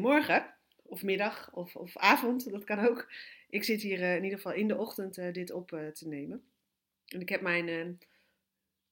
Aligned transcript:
Goedemorgen, 0.00 0.54
of 0.82 1.02
middag, 1.02 1.50
of, 1.52 1.76
of 1.76 1.96
avond, 1.96 2.50
dat 2.50 2.64
kan 2.64 2.78
ook. 2.78 3.12
Ik 3.50 3.64
zit 3.64 3.82
hier 3.82 3.98
uh, 3.98 4.16
in 4.16 4.24
ieder 4.24 4.38
geval 4.38 4.52
in 4.52 4.68
de 4.68 4.76
ochtend 4.76 5.18
uh, 5.18 5.32
dit 5.32 5.52
op 5.52 5.72
uh, 5.72 5.88
te 5.88 6.08
nemen. 6.08 6.42
En 7.08 7.20
ik 7.20 7.28
heb 7.28 7.40
mijn 7.40 7.98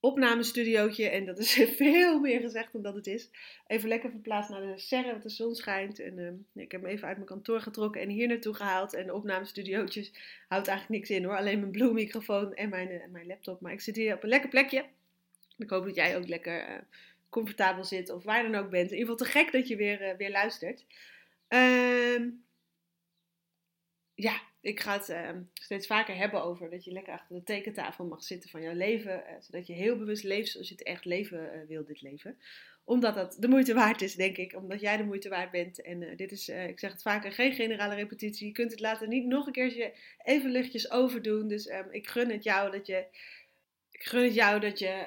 opnamestudiootje, 0.01 1.09
en 1.09 1.25
dat 1.25 1.39
is 1.39 1.53
veel 1.77 2.21
meer 2.21 2.41
gezegd 2.41 2.73
dan 2.73 2.83
dat 2.83 2.95
het 2.95 3.07
is, 3.07 3.31
even 3.67 3.89
lekker 3.89 4.11
verplaatst 4.11 4.51
naar 4.51 4.61
de 4.61 4.79
serre, 4.79 5.11
want 5.11 5.23
de 5.23 5.29
zon 5.29 5.55
schijnt. 5.55 6.01
En 6.01 6.47
ik 6.55 6.73
heb 6.73 6.83
hem 6.83 6.91
even 6.91 7.09
uit 7.09 7.17
mijn 7.17 7.29
kantoor 7.29 7.61
getrokken 7.61 8.01
en 8.01 8.09
hier 8.09 8.29
naartoe 8.29 8.55
gehaald. 8.55 8.95
En 8.95 9.13
opnamestudiootjes 9.13 10.13
houdt 10.49 10.69
eigenlijk 10.69 10.99
niks 10.99 11.11
in 11.19 11.25
hoor, 11.25 11.37
alleen 11.37 11.61
mijn 11.61 11.73
Blue 11.73 11.93
microfoon 11.93 12.55
en 12.55 12.69
mijn, 12.69 13.11
mijn 13.11 13.27
laptop. 13.27 13.61
Maar 13.61 13.73
ik 13.73 13.81
zit 13.81 13.97
hier 13.97 14.15
op 14.15 14.23
een 14.23 14.29
lekker 14.29 14.51
plekje. 14.51 14.85
Ik 15.57 15.71
hoop 15.71 15.85
dat 15.85 15.95
jij 15.95 16.17
ook 16.17 16.29
lekker 16.29 16.87
comfortabel 17.29 17.85
zit 17.85 18.11
of 18.11 18.25
waar 18.25 18.43
dan 18.43 18.55
ook 18.55 18.71
bent. 18.71 18.91
In 18.91 18.99
ieder 18.99 19.13
geval 19.13 19.27
te 19.27 19.39
gek 19.39 19.53
dat 19.53 19.69
je 19.69 19.77
weer, 19.77 20.03
uh, 20.03 20.17
weer 20.17 20.31
luistert. 20.31 20.85
Uh, 21.49 22.27
ja, 24.15 24.41
ik 24.61 24.81
ga 24.81 24.93
het 24.93 25.09
uh, 25.09 25.31
steeds 25.55 25.87
vaker 25.87 26.17
hebben 26.17 26.43
over 26.43 26.71
dat 26.71 26.85
je 26.85 26.93
lekker 26.93 27.13
achter 27.13 27.37
de 27.37 27.43
tekentafel 27.43 28.07
mag 28.07 28.23
zitten 28.23 28.51
van 28.51 28.63
jouw 28.63 28.75
leven. 28.75 29.25
Uh, 29.27 29.41
zodat 29.41 29.67
je 29.67 29.73
heel 29.73 29.97
bewust 29.97 30.25
leeft 30.25 30.51
zoals 30.51 30.69
je 30.69 30.75
het 30.75 30.85
echt 30.85 31.05
leven 31.05 31.67
wil, 31.67 31.85
dit 31.85 32.03
leven. 32.03 32.39
Omdat 32.85 33.15
dat 33.15 33.37
de 33.39 33.49
moeite 33.49 33.75
waard 33.75 34.03
is, 34.03 34.15
denk 34.15 34.37
ik. 34.37 34.55
Omdat 34.55 34.81
jij 34.81 34.97
de 34.97 35.05
moeite 35.05 35.29
waard 35.29 35.51
bent. 35.51 35.83
En 35.83 36.17
dit 36.17 36.33
is, 36.33 36.49
ik 36.49 36.79
zeg 36.79 36.93
het 36.93 37.03
vaker, 37.03 37.33
geen 37.33 37.53
generale 37.53 37.95
repetitie. 37.95 38.47
Je 38.47 38.53
kunt 38.53 38.71
het 38.71 38.81
later 38.81 39.09
niet 39.09 39.25
nog 39.25 39.47
een 39.47 39.53
keertje 39.53 39.95
even 40.23 40.51
luchtjes 40.51 40.91
overdoen. 40.91 41.49
Dus 41.49 41.69
um, 41.71 41.91
ik 41.91 42.09
gun 42.09 42.31
het 42.31 42.45
jou 42.45 42.71
dat 42.71 42.87
je... 42.87 43.07
Ik 43.91 44.03
gun 44.03 44.23
het 44.23 44.35
jou 44.35 44.61
dat 44.61 44.79
je... 44.79 45.07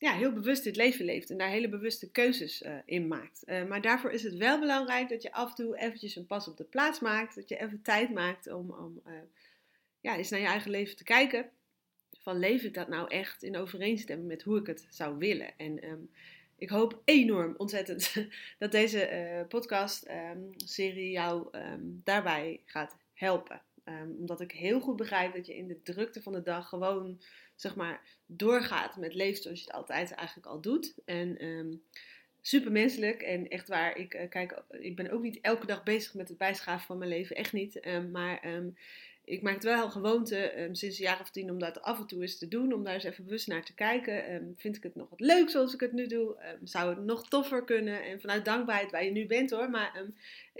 ja, 0.00 0.12
heel 0.12 0.32
bewust 0.32 0.64
dit 0.64 0.76
leven 0.76 1.04
leeft 1.04 1.30
en 1.30 1.38
daar 1.38 1.48
hele 1.48 1.68
bewuste 1.68 2.10
keuzes 2.10 2.62
uh, 2.62 2.74
in 2.84 3.08
maakt. 3.08 3.42
Uh, 3.46 3.64
maar 3.64 3.80
daarvoor 3.80 4.10
is 4.10 4.22
het 4.22 4.34
wel 4.34 4.58
belangrijk 4.58 5.08
dat 5.08 5.22
je 5.22 5.32
af 5.32 5.48
en 5.48 5.54
toe 5.54 5.78
eventjes 5.78 6.16
een 6.16 6.26
pas 6.26 6.48
op 6.48 6.56
de 6.56 6.64
plaats 6.64 7.00
maakt. 7.00 7.34
Dat 7.34 7.48
je 7.48 7.60
even 7.60 7.82
tijd 7.82 8.10
maakt 8.10 8.52
om, 8.52 8.70
om 8.70 9.00
uh, 9.06 9.12
ja, 10.00 10.16
eens 10.16 10.30
naar 10.30 10.40
je 10.40 10.46
eigen 10.46 10.70
leven 10.70 10.96
te 10.96 11.04
kijken. 11.04 11.50
Van 12.18 12.38
leef 12.38 12.62
ik 12.62 12.74
dat 12.74 12.88
nou 12.88 13.08
echt 13.08 13.42
in 13.42 13.56
overeenstemming 13.56 14.28
met 14.28 14.42
hoe 14.42 14.58
ik 14.58 14.66
het 14.66 14.86
zou 14.90 15.18
willen? 15.18 15.58
En 15.58 15.88
um, 15.88 16.10
ik 16.56 16.70
hoop 16.70 17.02
enorm, 17.04 17.54
ontzettend, 17.56 18.14
dat 18.58 18.72
deze 18.72 19.44
podcast-serie 19.48 21.06
um, 21.06 21.12
jou 21.12 21.48
um, 21.52 22.00
daarbij 22.04 22.60
gaat 22.64 22.96
helpen. 23.14 23.62
omdat 24.18 24.40
ik 24.40 24.52
heel 24.52 24.80
goed 24.80 24.96
begrijp 24.96 25.34
dat 25.34 25.46
je 25.46 25.56
in 25.56 25.68
de 25.68 25.82
drukte 25.82 26.22
van 26.22 26.32
de 26.32 26.42
dag 26.42 26.68
gewoon 26.68 27.20
zeg 27.60 27.74
maar, 27.74 28.00
doorgaat 28.26 28.96
met 28.96 29.14
leven 29.14 29.42
zoals 29.42 29.58
je 29.58 29.64
het 29.64 29.74
altijd 29.74 30.10
eigenlijk 30.10 30.46
al 30.46 30.60
doet. 30.60 30.94
En 31.04 31.44
um, 31.44 31.82
super 32.40 32.72
menselijk 32.72 33.22
en 33.22 33.48
echt 33.48 33.68
waar. 33.68 33.96
Ik, 33.96 34.14
uh, 34.14 34.28
kijk, 34.28 34.62
ik 34.70 34.96
ben 34.96 35.10
ook 35.10 35.22
niet 35.22 35.38
elke 35.40 35.66
dag 35.66 35.82
bezig 35.82 36.14
met 36.14 36.28
het 36.28 36.38
bijschaven 36.38 36.86
van 36.86 36.98
mijn 36.98 37.10
leven, 37.10 37.36
echt 37.36 37.52
niet. 37.52 37.86
Um, 37.86 38.10
maar 38.10 38.46
um, 38.46 38.76
ik 39.24 39.42
maak 39.42 39.54
het 39.54 39.64
wel 39.64 39.76
heel 39.76 39.90
gewoonte 39.90 40.68
sinds 40.72 40.98
een 40.98 41.04
jaar 41.04 41.20
of 41.20 41.30
tien 41.30 41.50
om 41.50 41.58
dat 41.58 41.82
af 41.82 41.98
en 41.98 42.06
toe 42.06 42.22
eens 42.22 42.38
te 42.38 42.48
doen. 42.48 42.72
Om 42.72 42.84
daar 42.84 42.94
eens 42.94 43.04
even 43.04 43.24
bewust 43.24 43.46
naar 43.46 43.64
te 43.64 43.74
kijken. 43.74 44.54
vind 44.56 44.76
ik 44.76 44.82
het 44.82 44.94
nog 44.94 45.10
wat 45.10 45.20
leuk 45.20 45.50
zoals 45.50 45.74
ik 45.74 45.80
het 45.80 45.92
nu 45.92 46.06
doe? 46.06 46.36
zou 46.64 46.90
het 46.90 47.04
nog 47.04 47.28
toffer 47.28 47.64
kunnen? 47.64 48.02
En 48.02 48.20
vanuit 48.20 48.44
dankbaarheid 48.44 48.90
waar 48.90 49.04
je 49.04 49.10
nu 49.10 49.26
bent 49.26 49.50
hoor. 49.50 49.70
Maar 49.70 50.04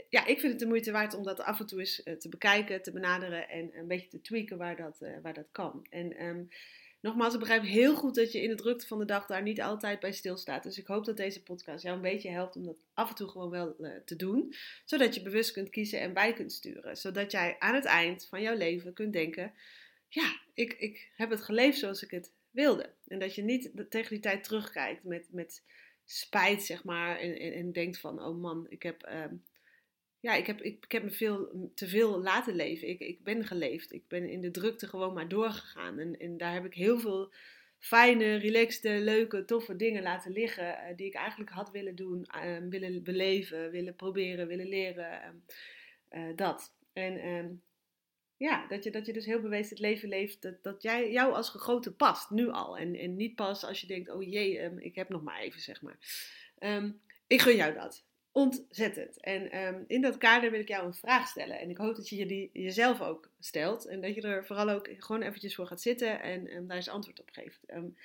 ja, 0.09 0.27
ik 0.27 0.41
vind 0.41 0.53
het 0.53 0.61
de 0.61 0.67
moeite 0.67 0.93
waard 0.93 1.15
om 1.15 1.25
dat 1.25 1.41
af 1.41 1.61
en 1.61 1.67
toe 1.67 1.79
eens 1.79 2.01
uh, 2.05 2.15
te 2.15 2.29
bekijken, 2.29 2.83
te 2.83 2.93
benaderen 2.93 3.49
en 3.49 3.71
een 3.75 3.89
beetje 3.89 4.09
te 4.09 4.21
tweaken 4.21 4.59
waar 4.59 4.77
dat, 4.77 5.01
uh, 5.03 5.11
waar 5.23 5.35
dat 5.35 5.49
kan. 5.53 5.87
En 5.91 6.17
nogmaals, 7.01 7.35
ik 7.35 7.41
begrijp 7.41 7.63
heel 7.63 7.95
goed 7.95 8.15
dat 8.15 8.33
je 8.33 8.43
in 8.43 8.49
de 8.49 8.55
drukte 8.55 8.87
van 8.87 8.99
de 8.99 9.05
dag 9.05 9.27
daar 9.27 9.43
niet 9.43 9.61
altijd 9.61 10.01
bij 10.01 10.13
stilstaat. 10.13 10.63
Dus 10.63 10.79
ik 10.79 10.87
hoop 10.87 11.05
dat 11.05 11.17
deze 11.17 11.43
podcast 11.43 11.83
jou 11.83 11.97
een 11.97 12.03
beetje 12.03 12.31
helpt 12.31 12.57
om 12.57 12.65
dat 12.65 12.83
af 12.95 13.09
en 13.09 13.15
toe 13.15 13.29
gewoon 13.29 13.51
wel 13.51 13.75
uh, 13.79 13.91
te 14.05 14.17
doen. 14.17 14.55
Zodat 14.85 15.15
je 15.15 15.23
bewust 15.23 15.53
kunt 15.53 15.71
kiezen 15.71 16.01
en 16.01 16.13
bij 16.13 16.33
kunt 16.33 16.53
sturen. 16.53 16.97
Zodat 16.97 17.31
jij 17.31 17.57
aan 17.59 17.75
het 17.75 17.85
eind 17.85 18.27
van 18.27 18.43
jouw 18.43 18.57
leven 18.57 18.93
kunt 18.93 19.13
denken: 19.13 19.53
ja, 20.09 20.41
ik, 20.55 20.73
ik 20.73 21.11
heb 21.15 21.31
het 21.31 21.41
geleefd 21.41 21.79
zoals 21.79 22.03
ik 22.03 22.11
het 22.11 22.33
wilde. 22.51 22.95
En 23.07 23.19
dat 23.19 23.35
je 23.35 23.43
niet 23.43 23.71
tegen 23.89 24.11
die 24.11 24.21
tijd 24.21 24.45
terugkijkt 24.45 25.05
met, 25.05 25.29
met 25.31 25.65
spijt, 26.05 26.63
zeg 26.63 26.85
maar. 26.85 27.19
En, 27.19 27.39
en, 27.39 27.53
en 27.53 27.73
denkt 27.73 27.99
van: 27.99 28.23
oh 28.23 28.41
man, 28.41 28.67
ik 28.69 28.83
heb. 28.83 29.09
Uh, 29.13 29.25
ja, 30.21 30.35
ik 30.35 30.47
heb, 30.47 30.61
ik, 30.61 30.93
heb 30.93 31.03
me 31.03 31.11
veel 31.11 31.71
te 31.75 31.89
veel 31.89 32.21
laten 32.23 32.55
leven. 32.55 32.89
Ik, 32.89 33.01
ik 33.01 33.23
ben 33.23 33.45
geleefd. 33.45 33.93
Ik 33.93 34.09
ben 34.09 34.29
in 34.29 34.41
de 34.41 34.51
drukte 34.51 34.87
gewoon 34.87 35.15
maar 35.15 35.29
doorgegaan. 35.29 35.99
En, 35.99 36.19
en 36.19 36.37
daar 36.37 36.53
heb 36.53 36.65
ik 36.65 36.75
heel 36.75 36.99
veel 36.99 37.33
fijne, 37.79 38.35
relaxte, 38.35 38.89
leuke, 38.89 39.45
toffe 39.45 39.77
dingen 39.77 40.03
laten 40.03 40.33
liggen. 40.33 40.65
Uh, 40.65 40.97
die 40.97 41.07
ik 41.07 41.15
eigenlijk 41.15 41.51
had 41.51 41.71
willen 41.71 41.95
doen, 41.95 42.29
uh, 42.37 42.69
willen 42.69 43.03
beleven, 43.03 43.71
willen 43.71 43.95
proberen, 43.95 44.47
willen 44.47 44.69
leren. 44.69 45.43
Uh, 46.11 46.37
dat. 46.37 46.75
En 46.93 47.19
ehm, 47.19 47.53
ja, 48.37 48.67
dat 48.67 48.85
je, 48.85 48.91
dat 48.91 49.07
je 49.07 49.13
dus 49.13 49.27
heel 49.27 49.41
bewezen 49.41 49.71
het 49.71 49.79
leven 49.79 50.09
leeft 50.09 50.43
dat, 50.43 50.63
dat 50.63 50.83
jij, 50.83 51.13
jou 51.13 51.33
als 51.33 51.49
gegoten 51.49 51.97
past, 51.97 52.31
nu 52.31 52.49
al. 52.49 52.79
En, 52.79 52.95
en 52.95 53.17
niet 53.17 53.35
pas 53.35 53.65
als 53.65 53.81
je 53.81 53.87
denkt, 53.87 54.11
oh 54.11 54.23
jee, 54.23 54.75
ik 54.79 54.95
heb 54.95 55.09
nog 55.09 55.23
maar 55.23 55.41
even, 55.41 55.61
zeg 55.61 55.83
maar. 55.83 55.99
Ik 57.27 57.41
gun 57.41 57.57
jou 57.57 57.75
dat 57.75 58.09
ontzettend. 58.33 59.21
En 59.21 59.67
um, 59.67 59.85
in 59.87 60.01
dat 60.01 60.19
kader 60.19 60.51
wil 60.51 60.61
ik 60.61 60.69
jou 60.69 60.87
een 60.87 60.95
vraag 60.95 61.29
stellen. 61.29 61.59
En 61.59 61.71
ik 61.71 61.77
hoop 61.77 61.97
dat 61.97 62.09
je 62.09 62.27
die 62.27 62.51
jezelf 62.53 63.01
ook 63.01 63.31
stelt. 63.41 63.87
En 63.87 64.01
dat 64.01 64.15
je 64.15 64.23
er 64.23 64.47
vooral 64.47 64.71
ook 64.71 64.89
gewoon 64.99 65.23
eventjes 65.23 65.55
voor 65.55 65.67
gaat 65.67 65.81
zitten 65.81 66.23
en 66.23 66.57
um, 66.57 66.67
daar 66.67 66.77
eens 66.77 66.89
antwoord 66.89 67.21
op 67.21 67.31
geeft. 67.33 67.61
Um, 67.67 67.97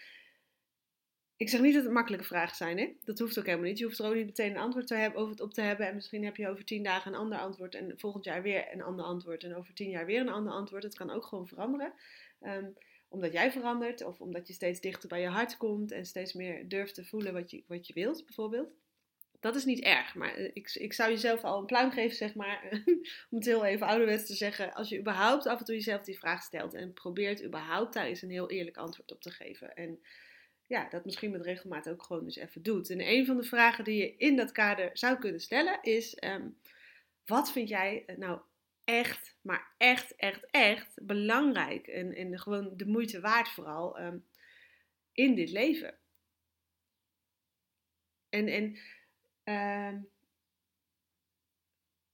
ik 1.38 1.50
zeg 1.50 1.62
niet 1.62 1.74
dat 1.74 1.84
het 1.84 1.94
makkelijke 1.94 2.26
vragen 2.26 2.56
zijn, 2.56 2.78
hè? 2.78 2.94
dat 3.04 3.20
hoeft 3.20 3.40
ook 3.40 3.46
helemaal 3.46 3.68
niet. 3.68 3.78
Je 3.78 3.86
hoeft 3.86 4.00
er 4.00 4.06
ook 4.06 4.16
niet 4.16 4.26
meteen 4.26 4.52
een 4.52 4.58
antwoord 4.58 4.88
te 4.88 4.96
hebben, 4.96 5.30
het 5.30 5.42
op 5.42 5.54
te 5.54 5.62
hebben. 5.62 5.88
En 5.88 5.96
misschien 5.96 6.24
heb 6.24 6.36
je 6.36 6.50
over 6.50 6.66
tien 6.66 6.84
dagen 6.84 7.14
een 7.14 7.20
ander 7.20 7.38
antwoord 7.38 7.76
en 7.76 7.94
volgend 8.00 8.26
jaar 8.26 8.42
weer 8.42 8.74
een 8.74 8.82
ander 8.82 9.06
antwoord. 9.06 9.44
En 9.44 9.56
over 9.56 9.74
tien 9.74 9.90
jaar 9.90 10.06
weer 10.06 10.22
een 10.22 10.30
ander 10.30 10.54
antwoord. 10.54 10.84
Het 10.84 10.98
kan 10.98 11.12
ook 11.12 11.26
gewoon 11.26 11.48
veranderen. 11.48 11.94
omdat 13.08 13.34
jij 13.34 13.52
verandert 13.52 14.04
of 14.04 14.22
omdat 14.22 14.48
je 14.48 14.54
steeds 14.54 14.80
dichter 14.80 15.10
bij 15.10 15.22
je 15.22 15.28
hart 15.28 15.58
komt 15.58 15.92
en 15.92 16.06
steeds 16.06 16.34
meer 16.34 16.70
durft 16.70 16.96
te 16.96 17.06
voelen 17.06 17.34
wat 17.34 17.52
je, 17.52 17.64
wat 17.68 17.88
je 17.88 17.94
wilt, 17.94 18.26
bijvoorbeeld 18.26 18.70
dat 19.46 19.56
is 19.56 19.66
niet 19.66 19.84
erg. 19.84 20.16
Maar 20.16 20.34
eh, 20.34 20.50
ik, 20.54 20.74
ik 20.74 20.94
zou 20.94 21.10
jezelf 21.10 21.44
al 21.44 21.60
een 21.60 21.66
pluim 21.66 21.92
geven, 21.92 22.16
zeg 22.16 22.36
maar. 22.36 22.64
om 23.30 23.38
het 23.38 23.46
heel 23.46 23.66
even 23.66 23.88
ouderwets 23.88 24.26
te 24.26 24.34
zeggen. 24.34 24.74
Als 24.74 24.90
je 24.90 25.00
überhaupt 25.00 25.48
af 25.48 25.60
en 25.60 25.66
toe 25.66 25.76
jezelf 25.76 26.02
die 26.02 26.18
vraag 26.18 26.44
stelt. 26.44 26.74
En 26.74 26.94
probeert 26.94 27.44
überhaupt 27.44 27.94
daar 27.94 28.06
eens 28.06 28.22
een 28.22 28.30
heel 28.30 28.50
eerlijk 28.50 28.78
antwoord 28.78 29.12
op 29.12 29.22
te 29.22 29.32
geven. 29.32 29.76
En 29.76 30.00
ja, 30.68 30.90
dat 30.90 31.06
misschien 31.06 31.32
met 31.32 31.42
regelmaat 31.42 31.90
ook 31.90 32.04
gewoon 32.04 32.24
dus 32.24 32.36
even 32.36 32.64
doet. 32.64 32.90
En 32.90 33.08
een 33.08 33.26
van 33.26 33.38
de 33.38 33.44
vragen 33.44 33.84
die 33.84 33.98
je 33.98 34.16
in 34.18 34.36
dat 34.36 34.52
kader 34.52 34.90
zou 34.94 35.20
kunnen 35.20 35.42
stellen 35.42 35.80
is: 35.82 36.18
um, 36.24 36.58
wat 37.26 37.52
vind 37.52 37.70
jij 37.70 38.06
nou 38.18 38.40
echt, 38.84 39.36
maar 39.42 39.74
echt, 39.78 40.16
echt, 40.16 40.48
echt 40.52 41.00
belangrijk 41.02 41.88
en, 41.88 42.40
gewoon 42.40 42.78
de 42.78 42.86
moeite 42.86 43.20
waard 43.20 43.50
vooral 43.50 44.00
um, 44.00 44.26
in 45.12 45.36
dit 45.36 45.52
leven? 45.52 45.98
En, 48.30 48.48
en 48.48 48.78
Uh, 49.46 49.94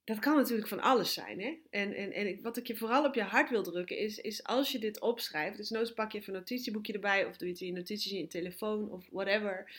dat 0.03 0.19
kan 0.19 0.35
natuurlijk 0.35 0.67
van 0.67 0.79
alles 0.79 1.13
zijn. 1.13 1.41
Hè? 1.41 1.57
En, 1.69 1.93
en, 1.93 2.11
en 2.11 2.41
wat 2.41 2.57
ik 2.57 2.67
je 2.67 2.75
vooral 2.75 3.05
op 3.05 3.15
je 3.15 3.21
hart 3.21 3.49
wil 3.49 3.63
drukken 3.63 3.97
is, 3.97 4.17
is 4.17 4.43
als 4.43 4.71
je 4.71 4.79
dit 4.79 4.99
opschrijft. 4.99 5.57
Dus 5.57 5.69
nooit 5.69 5.93
pak 5.95 6.11
je 6.11 6.17
even 6.17 6.33
een 6.33 6.39
notitieboekje 6.39 6.93
erbij 6.93 7.25
of 7.25 7.37
doe 7.37 7.47
je 7.47 7.53
het 7.53 7.63
in 7.63 7.73
notities 7.73 8.11
in 8.11 8.19
je 8.19 8.27
telefoon 8.27 8.89
of 8.89 9.07
whatever. 9.11 9.71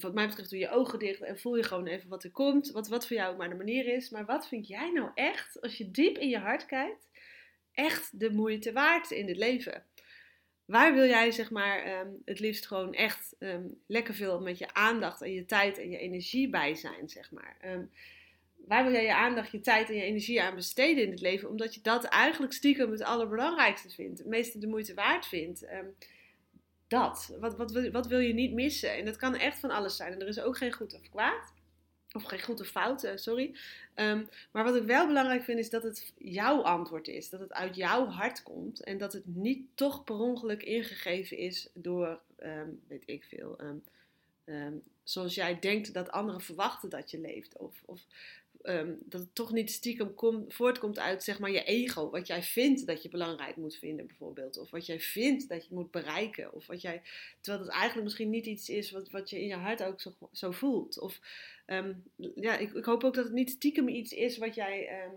Wat 0.00 0.14
mij 0.14 0.26
betreft 0.26 0.50
doe 0.50 0.58
je 0.58 0.70
ogen 0.70 0.98
dicht 0.98 1.20
en 1.20 1.38
voel 1.38 1.56
je 1.56 1.62
gewoon 1.62 1.86
even 1.86 2.08
wat 2.08 2.24
er 2.24 2.30
komt. 2.30 2.70
Wat, 2.70 2.88
wat 2.88 3.06
voor 3.06 3.16
jou 3.16 3.36
maar 3.36 3.48
de 3.48 3.54
manier 3.54 3.86
is. 3.86 4.10
Maar 4.10 4.24
wat 4.24 4.48
vind 4.48 4.68
jij 4.68 4.90
nou 4.92 5.10
echt, 5.14 5.60
als 5.60 5.78
je 5.78 5.90
diep 5.90 6.18
in 6.18 6.28
je 6.28 6.38
hart 6.38 6.66
kijkt, 6.66 7.08
echt 7.72 8.20
de 8.20 8.30
moeite 8.30 8.72
waard 8.72 9.10
in 9.10 9.26
dit 9.26 9.36
leven? 9.36 9.84
Waar 10.64 10.94
wil 10.94 11.06
jij 11.06 11.30
zeg 11.30 11.50
maar 11.50 12.00
um, 12.00 12.22
het 12.24 12.40
liefst 12.40 12.66
gewoon 12.66 12.94
echt 12.94 13.36
um, 13.38 13.80
lekker 13.86 14.14
veel 14.14 14.40
met 14.40 14.58
je 14.58 14.74
aandacht 14.74 15.22
en 15.22 15.32
je 15.32 15.44
tijd 15.44 15.78
en 15.78 15.90
je 15.90 15.98
energie 15.98 16.50
bij 16.50 16.74
zijn, 16.74 17.08
zeg 17.08 17.30
maar? 17.30 17.56
Um, 17.64 17.90
waar 18.66 18.84
wil 18.84 18.92
jij 18.92 19.04
je 19.04 19.14
aandacht, 19.14 19.50
je 19.50 19.60
tijd 19.60 19.88
en 19.88 19.94
je 19.94 20.02
energie 20.02 20.42
aan 20.42 20.54
besteden 20.54 21.04
in 21.04 21.10
het 21.10 21.20
leven? 21.20 21.48
Omdat 21.48 21.74
je 21.74 21.80
dat 21.80 22.04
eigenlijk 22.04 22.52
stiekem 22.52 22.90
het 22.90 23.02
allerbelangrijkste 23.02 23.90
vindt, 23.90 24.18
het 24.18 24.28
meeste 24.28 24.58
de 24.58 24.66
moeite 24.66 24.94
waard 24.94 25.26
vindt. 25.26 25.66
dat. 26.88 27.36
Wat, 27.40 27.56
wat, 27.56 27.88
wat 27.88 28.06
wil 28.06 28.18
je 28.18 28.34
niet 28.34 28.52
missen? 28.52 28.96
En 28.96 29.04
dat 29.04 29.16
kan 29.16 29.36
echt 29.36 29.58
van 29.58 29.70
alles 29.70 29.96
zijn. 29.96 30.12
En 30.12 30.20
er 30.20 30.28
is 30.28 30.40
ook 30.40 30.56
geen 30.56 30.72
goed 30.72 30.94
of 30.94 31.08
kwaad. 31.10 31.52
Of 32.12 32.22
geen 32.22 32.42
goed 32.42 32.60
of 32.60 32.66
fout, 32.66 33.12
sorry. 33.14 33.54
Um, 33.94 34.28
maar 34.50 34.64
wat 34.64 34.76
ik 34.76 34.82
wel 34.82 35.06
belangrijk 35.06 35.42
vind 35.42 35.58
is 35.58 35.70
dat 35.70 35.82
het 35.82 36.12
jouw 36.18 36.62
antwoord 36.62 37.08
is. 37.08 37.28
Dat 37.28 37.40
het 37.40 37.52
uit 37.52 37.76
jouw 37.76 38.06
hart 38.06 38.42
komt. 38.42 38.84
En 38.84 38.98
dat 38.98 39.12
het 39.12 39.26
niet 39.26 39.66
toch 39.74 40.04
per 40.04 40.14
ongeluk 40.14 40.62
ingegeven 40.62 41.36
is 41.36 41.68
door, 41.74 42.20
um, 42.42 42.80
weet 42.88 43.02
ik 43.06 43.24
veel, 43.24 43.58
um, 44.44 44.82
zoals 45.02 45.34
jij 45.34 45.58
denkt 45.58 45.94
dat 45.94 46.10
anderen 46.10 46.40
verwachten 46.40 46.90
dat 46.90 47.10
je 47.10 47.20
leeft. 47.20 47.56
Of, 47.56 47.82
of 47.84 48.06
ehm, 48.62 48.94
dat 49.04 49.20
het 49.20 49.34
toch 49.34 49.52
niet 49.52 49.70
stiekem 49.70 50.14
komt, 50.14 50.54
voortkomt 50.54 50.98
uit 50.98 51.22
zeg 51.22 51.38
maar, 51.38 51.50
je 51.50 51.64
ego. 51.64 52.10
Wat 52.10 52.26
jij 52.26 52.42
vindt 52.42 52.86
dat 52.86 53.02
je 53.02 53.08
belangrijk 53.08 53.56
moet 53.56 53.76
vinden, 53.76 54.06
bijvoorbeeld. 54.06 54.58
Of 54.58 54.70
wat 54.70 54.86
jij 54.86 55.00
vindt 55.00 55.48
dat 55.48 55.66
je 55.66 55.74
moet 55.74 55.90
bereiken. 55.90 56.52
Of 56.52 56.66
wat 56.66 56.80
jij, 56.80 57.02
terwijl 57.40 57.64
het 57.64 57.72
eigenlijk 57.72 58.04
misschien 58.04 58.30
niet 58.30 58.46
iets 58.46 58.68
is 58.68 58.90
wat, 58.90 59.10
wat 59.10 59.30
je 59.30 59.40
in 59.40 59.46
je 59.46 59.54
hart 59.54 59.82
ook 59.82 60.00
zo, 60.00 60.14
zo 60.32 60.50
voelt. 60.50 60.98
Of 61.00 61.20
ehm, 61.66 61.94
ja, 62.34 62.56
ik, 62.56 62.72
ik, 62.72 62.84
hoop 62.84 63.04
ook 63.04 63.14
dat 63.14 63.24
het 63.24 63.32
niet 63.32 63.50
stiekem 63.50 63.88
iets 63.88 64.12
is 64.12 64.38
wat 64.38 64.54
jij 64.54 64.88
ehm, 64.88 65.14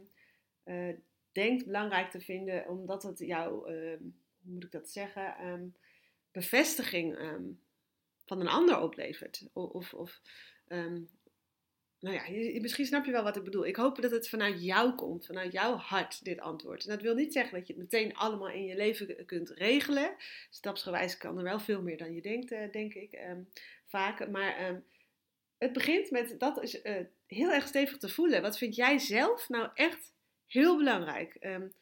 eh, 0.63 0.95
denkt 1.31 1.65
belangrijk 1.65 2.11
te 2.11 2.21
vinden, 2.21 2.67
omdat 2.67 3.03
het 3.03 3.19
jou, 3.19 3.71
hoe 3.71 4.53
moet 4.53 4.63
ik 4.63 4.71
dat 4.71 4.89
zeggen, 4.89 5.75
bevestiging 6.31 7.17
van 8.25 8.39
een 8.39 8.47
ander 8.47 8.81
oplevert. 8.81 9.47
Of, 9.53 9.93
of 9.93 10.21
nou 11.99 12.15
ja, 12.15 12.59
misschien 12.59 12.85
snap 12.85 13.05
je 13.05 13.11
wel 13.11 13.23
wat 13.23 13.35
ik 13.35 13.43
bedoel. 13.43 13.65
Ik 13.65 13.75
hoop 13.75 14.01
dat 14.01 14.11
het 14.11 14.29
vanuit 14.29 14.63
jou 14.63 14.95
komt, 14.95 15.25
vanuit 15.25 15.51
jouw 15.51 15.75
hart, 15.75 16.23
dit 16.23 16.39
antwoord. 16.39 16.83
En 16.83 16.89
dat 16.89 17.01
wil 17.01 17.15
niet 17.15 17.33
zeggen 17.33 17.57
dat 17.57 17.67
je 17.67 17.73
het 17.73 17.81
meteen 17.81 18.15
allemaal 18.15 18.49
in 18.49 18.65
je 18.65 18.75
leven 18.75 19.25
kunt 19.25 19.49
regelen. 19.49 20.15
Stapsgewijs 20.49 21.17
kan 21.17 21.37
er 21.37 21.43
wel 21.43 21.59
veel 21.59 21.81
meer 21.81 21.97
dan 21.97 22.13
je 22.13 22.21
denkt, 22.21 22.51
eh, 22.51 22.71
denk 22.71 22.93
ik, 22.93 23.11
ehm, 23.11 23.39
vaak. 23.85 24.29
Maar 24.29 24.57
ehm, 24.57 24.79
het 25.57 25.73
begint 25.73 26.11
met 26.11 26.35
dat 26.39 26.63
is 26.63 26.83
uh, 26.83 26.95
heel 27.27 27.51
erg 27.51 27.67
stevig 27.67 27.97
te 27.97 28.09
voelen. 28.09 28.41
Wat 28.41 28.57
vind 28.57 28.75
jij 28.75 28.99
zelf 28.99 29.49
nou 29.49 29.69
echt 29.73 30.13
heel 30.47 30.77
belangrijk? 30.77 31.37
Um, 31.39 31.73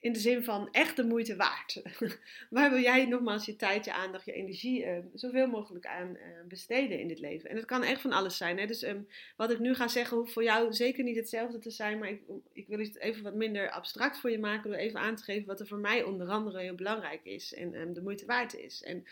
in 0.00 0.12
de 0.12 0.18
zin 0.18 0.44
van 0.44 0.68
echt 0.72 0.96
de 0.96 1.04
moeite 1.04 1.36
waard. 1.36 1.82
Waar 2.50 2.70
wil 2.70 2.80
jij 2.80 3.06
nogmaals 3.06 3.46
je 3.46 3.56
tijd, 3.56 3.84
je 3.84 3.92
aandacht, 3.92 4.24
je 4.24 4.32
energie 4.32 4.84
uh, 4.84 4.98
zoveel 5.14 5.46
mogelijk 5.46 5.86
aan 5.86 6.16
uh, 6.16 6.22
besteden 6.48 7.00
in 7.00 7.08
dit 7.08 7.18
leven? 7.18 7.50
En 7.50 7.56
het 7.56 7.64
kan 7.64 7.82
echt 7.82 8.00
van 8.00 8.12
alles 8.12 8.36
zijn. 8.36 8.58
Hè? 8.58 8.66
Dus 8.66 8.82
um, 8.82 9.08
wat 9.36 9.50
ik 9.50 9.58
nu 9.58 9.74
ga 9.74 9.88
zeggen 9.88 10.16
hoeft 10.16 10.32
voor 10.32 10.42
jou 10.42 10.72
zeker 10.72 11.04
niet 11.04 11.16
hetzelfde 11.16 11.58
te 11.58 11.70
zijn. 11.70 11.98
Maar 11.98 12.08
ik, 12.08 12.22
ik 12.52 12.66
wil 12.68 12.78
het 12.78 12.98
even 12.98 13.22
wat 13.22 13.34
minder 13.34 13.70
abstract 13.70 14.18
voor 14.18 14.30
je 14.30 14.38
maken. 14.38 14.70
Door 14.70 14.78
even 14.78 15.00
aan 15.00 15.16
te 15.16 15.24
geven 15.24 15.46
wat 15.46 15.60
er 15.60 15.66
voor 15.66 15.78
mij 15.78 16.02
onder 16.02 16.28
andere 16.28 16.60
heel 16.60 16.74
belangrijk 16.74 17.24
is. 17.24 17.54
En 17.54 17.74
um, 17.74 17.94
de 17.94 18.02
moeite 18.02 18.26
waard 18.26 18.54
is. 18.54 18.82
En 18.82 19.04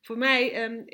voor 0.00 0.18
mij, 0.18 0.48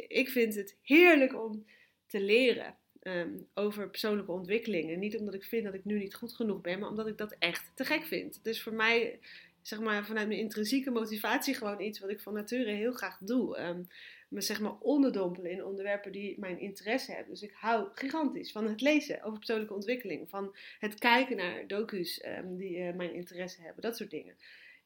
ik 0.09 0.29
vind 0.29 0.55
het 0.55 0.77
heerlijk 0.83 1.43
om 1.43 1.65
te 2.07 2.21
leren. 2.21 2.77
Um, 3.03 3.47
over 3.55 3.91
persoonlijke 3.91 4.33
ontwikkeling. 4.33 4.91
En 4.91 4.99
niet 4.99 5.19
omdat 5.19 5.35
ik 5.35 5.45
vind 5.45 5.65
dat 5.65 5.75
ik 5.75 5.85
nu 5.85 5.99
niet 5.99 6.15
goed 6.15 6.33
genoeg 6.33 6.61
ben, 6.61 6.79
maar 6.79 6.89
omdat 6.89 7.07
ik 7.07 7.19
dat 7.19 7.37
echt 7.39 7.71
te 7.75 7.85
gek 7.85 8.05
vind. 8.05 8.41
Dus 8.43 8.63
voor 8.63 8.75
mij, 8.75 9.19
zeg 9.63 9.81
maar, 9.81 10.07
vanuit 10.07 10.29
mijn 10.29 10.41
intrinsieke 10.41 10.91
motivatie 10.91 11.55
gewoon 11.55 11.81
iets 11.81 11.99
wat 11.99 12.11
ik 12.11 12.21
van 12.21 12.35
nature 12.35 12.71
heel 12.71 12.93
graag 12.93 13.19
doe. 13.19 13.61
Um, 13.61 13.89
me 14.29 14.41
zeg 14.41 14.61
maar 14.61 14.79
onderdompelen 14.79 15.51
in 15.51 15.65
onderwerpen 15.65 16.13
die 16.13 16.41
mijn 16.41 16.59
interesse 16.59 17.13
hebben. 17.13 17.31
Dus 17.31 17.43
ik 17.43 17.53
hou 17.55 17.89
gigantisch 17.95 18.53
van 18.53 18.67
het 18.69 18.81
lezen 18.81 19.23
over 19.23 19.39
persoonlijke 19.39 19.75
ontwikkeling. 19.75 20.29
Van 20.29 20.57
het 20.79 20.99
kijken 20.99 21.37
naar 21.37 21.67
docu's 21.67 22.25
um, 22.27 22.57
die 22.57 22.79
uh, 22.79 22.95
mijn 22.95 23.15
interesse 23.15 23.63
hebben. 23.63 23.83
Dat 23.83 23.97
soort 23.97 24.11
dingen 24.11 24.35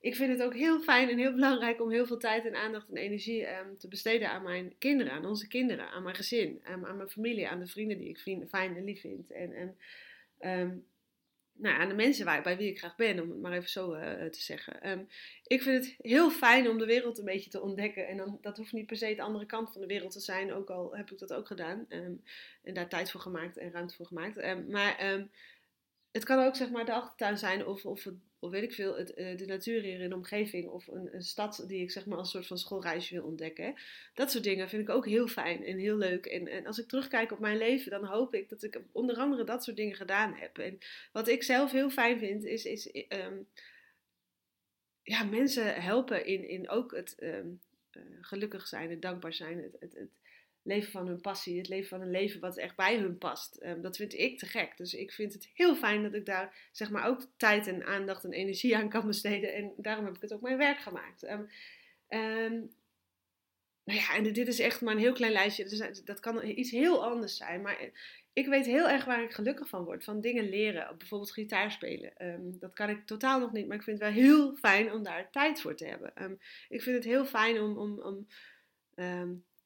ik 0.05 0.17
vind 0.17 0.31
het 0.31 0.43
ook 0.43 0.55
heel 0.55 0.81
fijn 0.81 1.09
en 1.09 1.19
heel 1.19 1.33
belangrijk 1.33 1.81
om 1.81 1.91
heel 1.91 2.07
veel 2.07 2.19
tijd 2.19 2.47
en 2.47 2.55
aandacht 2.55 2.89
en 2.89 2.97
energie 2.97 3.49
um, 3.49 3.79
te 3.79 3.89
besteden 3.89 4.31
aan 4.31 4.43
mijn 4.43 4.75
kinderen, 4.79 5.13
aan 5.13 5.27
onze 5.27 5.49
kinderen, 5.49 5.91
aan 5.91 6.03
mijn 6.03 6.15
gezin, 6.15 6.63
um, 6.71 6.85
aan 6.85 6.97
mijn 6.97 7.09
familie, 7.09 7.49
aan 7.49 7.59
de 7.59 7.67
vrienden 7.67 7.99
die 7.99 8.09
ik 8.09 8.47
fijn 8.49 8.77
en 8.77 8.85
lief 8.85 9.01
vind. 9.01 9.31
En, 9.31 9.53
en 9.53 9.77
um, 10.61 10.87
nou, 11.53 11.81
aan 11.81 11.89
de 11.89 11.95
mensen 11.95 12.25
waar, 12.25 12.43
bij 12.43 12.57
wie 12.57 12.71
ik 12.71 12.79
graag 12.79 12.97
ben, 12.97 13.21
om 13.21 13.31
het 13.31 13.41
maar 13.41 13.53
even 13.53 13.71
zo 13.71 13.95
uh, 13.95 14.25
te 14.25 14.43
zeggen. 14.43 15.09
ik 15.47 15.63
vind 15.63 15.85
het 15.85 15.97
heel 15.99 16.31
fijn 16.31 16.69
om 16.69 16.79
de 16.79 16.87
wereld 16.87 17.19
een 17.19 17.25
beetje 17.25 17.51
te 17.51 17.63
ontdekken. 17.63 18.09
En 18.09 18.17
dan, 18.17 18.39
dat 18.41 18.57
hoeft 18.57 18.73
niet 18.73 18.87
per 18.87 18.97
se 18.97 19.15
de 19.15 19.23
andere 19.23 19.47
kant 19.47 19.73
van 19.73 19.81
de 19.81 19.87
wereld 19.87 20.13
te 20.13 20.21
zijn, 20.21 20.53
ook 20.53 20.71
al 20.71 20.97
heb 20.97 21.11
ik 21.11 21.19
dat 21.19 21.33
ook 21.33 21.47
gedaan. 21.47 21.87
en 21.89 22.75
daar 22.75 22.89
tijd 22.89 23.11
voor 23.11 23.21
gemaakt 23.21 23.57
en 23.57 23.73
ruimte 23.73 23.95
voor 23.95 24.07
gemaakt. 24.07 24.69
maar 24.69 25.27
het 26.15 26.25
kan 26.25 26.45
ook 26.45 26.57
zeg 26.57 26.71
maar 26.71 26.85
de 26.85 26.93
achtertuin 26.93 27.39
zijn 27.39 27.67
of, 27.67 27.87
of 27.87 28.07
of 28.45 28.51
weet 28.51 28.63
ik 28.63 28.73
veel, 28.73 28.97
het, 28.97 29.19
uh, 29.19 29.37
de 29.37 29.47
natuur 29.47 29.83
hier 29.83 30.01
in 30.01 30.09
de 30.09 30.15
omgeving 30.15 30.69
of 30.69 30.87
een, 30.87 31.23
stad 31.23 31.65
die 31.67 31.83
ik 31.83 31.91
zeg 31.91 32.07
maar 32.07 32.19
als 32.19 32.31
soort 32.31 32.47
van 32.47 32.59
schoolreisje 32.59 33.15
wil 33.15 33.25
ontdekken. 33.25 33.75
Dat 34.15 34.31
soort 34.31 34.45
dingen 34.45 34.69
vind 34.69 34.83
ik 34.83 34.95
ook 34.95 35.07
heel 35.07 35.29
fijn 35.29 35.65
en 35.65 35.79
heel 35.79 35.97
leuk. 35.97 36.27
En, 36.27 36.47
en 36.47 36.67
als 36.67 36.79
ik 36.79 36.89
terugkijk 36.89 37.33
op 37.33 37.39
mijn 37.39 37.59
leven, 37.59 37.91
dan 37.91 38.05
hoop 38.05 38.35
ik 38.35 38.49
dat 38.49 38.63
ik 38.63 38.81
onder 38.93 39.17
andere 39.17 39.45
dat 39.45 39.65
soort 39.65 39.77
dingen 39.77 39.97
gedaan 39.97 40.35
heb. 40.35 40.59
En 40.59 40.79
wat 41.13 41.29
ik 41.29 41.43
zelf 41.43 41.73
heel 41.73 41.91
fijn 41.91 42.19
vind, 42.19 42.45
is, 42.45 42.65
is 42.65 43.07
um, 43.09 43.47
ja, 45.03 45.25
mensen 45.25 45.83
helpen 45.83 46.27
in, 46.27 46.49
in 46.49 46.69
ook 46.69 46.95
het 46.97 47.17
um, 47.23 47.61
uh, 47.93 48.03
gelukkig 48.21 48.67
zijn, 48.67 48.91
het 48.91 49.03
dankbaar 49.03 49.35
zijn, 49.35 49.59
het, 49.59 49.77
het 49.81 50.09
leven 50.65 50.91
van 50.91 51.07
hun 51.07 51.21
passie, 51.21 51.59
het 51.59 51.69
leven 51.69 51.89
van 51.89 52.01
een 52.01 52.11
leven 52.11 52.41
wat 52.41 52.57
echt 52.57 52.77
bij 52.77 52.97
hun 52.99 53.19
past. 53.19 53.63
Um, 53.63 53.83
dat 53.83 53.97
vind 53.97 54.15
ik 54.15 54.39
te 54.39 54.47
gek. 54.47 54.77
Dus 54.77 54.95
ik 54.95 55.13
vind 55.13 55.33
het 55.33 55.49
heel 55.55 55.77
fijn 55.77 56.03
dat 56.03 56.15
ik 56.15 56.27
daar 56.27 56.69
zeg 56.73 56.91
maar 56.91 57.07
ook 57.07 57.27
tijd 57.37 57.67
en 57.67 57.85
aandacht 57.85 58.25
en 58.25 58.33
energie 58.33 58.77
aan 58.77 58.89
kan 58.89 59.07
besteden. 59.07 59.55
En 59.55 59.73
daarom 59.77 60.05
heb 60.05 60.15
ik 60.15 60.23
het 60.23 60.33
ook 60.33 60.41
mijn 60.41 60.57
werk 60.57 60.79
gemaakt. 60.79 61.23
Um, 61.23 61.49
um, 62.09 62.73
nou 63.85 63.99
ja, 63.99 64.15
en 64.17 64.33
dit 64.33 64.49
is 64.49 64.59
echt 64.59 64.81
maar 64.81 64.95
een 64.95 65.01
heel 65.01 65.13
klein 65.13 65.33
lijstje. 65.33 65.65
Dus 65.65 66.03
dat 66.05 66.21
kan 66.21 66.47
iets 66.47 66.71
heel 66.71 67.05
anders 67.05 67.37
zijn. 67.37 67.63
Maar 67.63 67.91
ik 68.33 68.47
weet 68.47 68.67
heel 68.67 68.89
erg 68.89 69.05
waar 69.05 69.23
ik 69.23 69.33
gelukkig 69.33 69.69
van 69.69 69.85
word. 69.85 70.05
Van 70.05 70.21
dingen 70.21 70.49
leren. 70.49 70.99
Bijvoorbeeld 70.99 71.33
gitaar 71.33 71.71
spelen. 71.71 72.13
dat 72.61 72.73
kan 72.73 72.89
ik 72.89 73.07
totaal 73.07 73.41
nog 73.41 73.53
niet. 73.53 73.67
Maar 73.67 73.77
ik 73.77 73.83
vind 73.83 73.99
het 73.99 74.15
wel 74.15 74.25
heel 74.25 74.57
fijn 74.57 74.93
om 74.93 75.03
daar 75.03 75.31
tijd 75.31 75.61
voor 75.61 75.75
te 75.75 75.87
hebben. 75.87 76.39
ik 76.69 76.83
vind 76.83 76.97
het 76.97 77.05
heel 77.05 77.25
fijn 77.25 77.61
om, 77.61 77.79
om, 77.79 78.01
om 78.01 78.27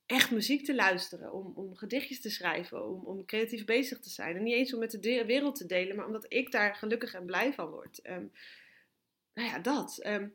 echt 0.09 0.31
muziek 0.31 0.65
te 0.65 0.75
luisteren, 0.75 1.33
om, 1.33 1.53
om 1.55 1.77
gedichtjes 1.77 2.21
te 2.21 2.31
schrijven, 2.31 2.87
om, 2.87 3.05
om 3.05 3.25
creatief 3.25 3.65
bezig 3.65 4.01
te 4.01 4.11
zijn. 4.11 4.37
En 4.37 4.43
niet 4.43 4.55
eens 4.55 4.73
om 4.73 4.79
met 4.79 4.91
de 4.91 5.25
wereld 5.27 5.57
te 5.57 5.67
delen, 5.67 5.97
maar 5.97 6.07
omdat 6.07 6.27
ik 6.29 6.51
daar 6.51 6.75
gelukkig 6.75 7.15
en 7.15 7.27
blij 7.27 7.53
van 7.53 7.71
word. 7.71 8.01
Um, 8.07 8.33
nou 9.35 9.49
ja, 9.49 9.59
dat. 9.59 10.01
Um, 10.07 10.35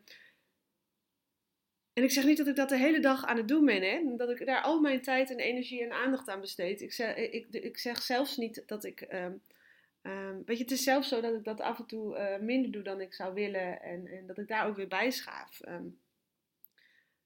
en 1.94 2.04
ik 2.04 2.12
zeg 2.12 2.25
niet 2.25 2.38
dat 2.38 2.48
ik 2.48 2.56
dat 2.56 2.70
de 2.70 2.78
hele 2.78 3.00
dag 3.00 3.25
aan 3.25 3.38
het 3.38 3.48
doen 3.48 3.66
ben, 3.66 3.81
hè? 3.81 4.16
dat 4.16 4.30
ik 4.30 4.46
daar 4.46 4.62
al 4.62 4.80
mijn 4.80 5.02
tijd 5.02 5.30
en 5.30 5.40
energie 5.40 5.84
en 5.84 5.92
aandacht 5.92 6.30
aan 6.30 6.42
besteed. 6.42 6.81
Ik 6.81 6.94
zeg, 6.94 7.16
ik, 7.16 7.48
ik 7.50 7.78
zeg 7.78 8.02
zelfs 8.02 8.38
niet 8.38 8.64
dat 8.66 8.83
ik. 8.83 9.07
Um, 9.14 9.42
weet 10.45 10.57
je, 10.57 10.64
het 10.64 10.71
is 10.71 10.83
zelfs 10.83 11.07
zo 11.07 11.21
dat 11.21 11.33
ik 11.33 11.44
dat 11.44 11.62
af 11.62 11.80
en 11.80 11.86
toe 11.86 12.18
uh, 12.18 12.40
minder 12.40 12.71
doe 12.71 12.81
dan 12.81 13.02
ik 13.02 13.14
zou 13.14 13.33
willen 13.33 13.81
en, 13.81 14.07
en 14.07 14.28
dat 14.28 14.38
ik 14.38 14.47
daar 14.47 14.68
ook 14.68 14.76
weer 14.76 14.88
bij 14.88 15.12
schaaf 15.12 15.59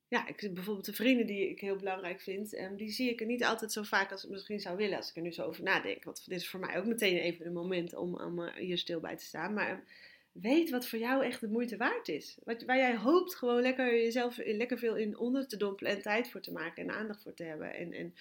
ja, 0.08 0.28
ik, 0.28 0.54
bijvoorbeeld 0.54 0.86
de 0.86 0.94
vrienden 0.94 1.28
die 1.28 1.50
ik 1.50 1.60
heel 1.60 1.76
belangrijk 1.76 2.22
vind, 2.22 2.58
um, 2.58 2.76
die 2.76 2.90
zie 2.90 3.10
ik 3.10 3.20
er 3.20 3.26
niet 3.26 3.44
altijd 3.44 3.72
zo 3.72 3.84
vaak 3.84 4.12
als 4.12 4.24
ik 4.24 4.30
misschien 4.30 4.60
zou 4.60 4.78
willen, 4.78 4.98
als 4.98 5.10
ik 5.10 5.16
er 5.16 5.22
nu 5.22 5.32
zo 5.32 5.44
over 5.44 5.64
nadenk. 5.64 6.04
Want 6.04 6.30
dit 6.30 6.40
is 6.40 6.50
voor 6.50 6.60
mij 6.60 6.78
ook 6.78 6.86
meteen 6.86 7.18
even 7.18 7.46
een 7.46 7.54
moment 7.54 7.96
om, 7.96 8.16
om 8.16 8.40
uh, 8.40 8.54
hier 8.54 8.78
stil 8.78 9.00
bij 9.00 9.18
te 9.18 9.26
staan. 9.26 9.54
Maar 9.54 9.84
weet 10.32 10.70
wat 10.70 10.88
voor 10.88 11.00
jou 11.00 11.26
echt 11.26 11.42
de 11.42 11.48
moeite 11.48 11.78
waard 11.78 12.08
is. 12.08 12.38
Wat, 12.44 12.64
waar 12.64 12.78
jij 12.78 12.98
hoopt 12.98 13.36
gewoon 13.36 13.62
lekker 13.62 13.94
jezelf 13.94 14.38
lekker 14.38 14.78
veel 14.78 14.96
in 14.96 15.18
onder 15.18 15.48
te 15.48 15.58
dompelen 15.58 15.92
en 15.92 16.02
tijd 16.02 16.30
voor 16.30 16.42
te 16.42 16.52
maken 16.52 16.84
en 16.84 16.96
aandacht 16.96 17.24
voor 17.24 17.34
te 17.34 17.44
hebben. 17.44 17.74
En, 17.74 17.94
en 17.94 18.14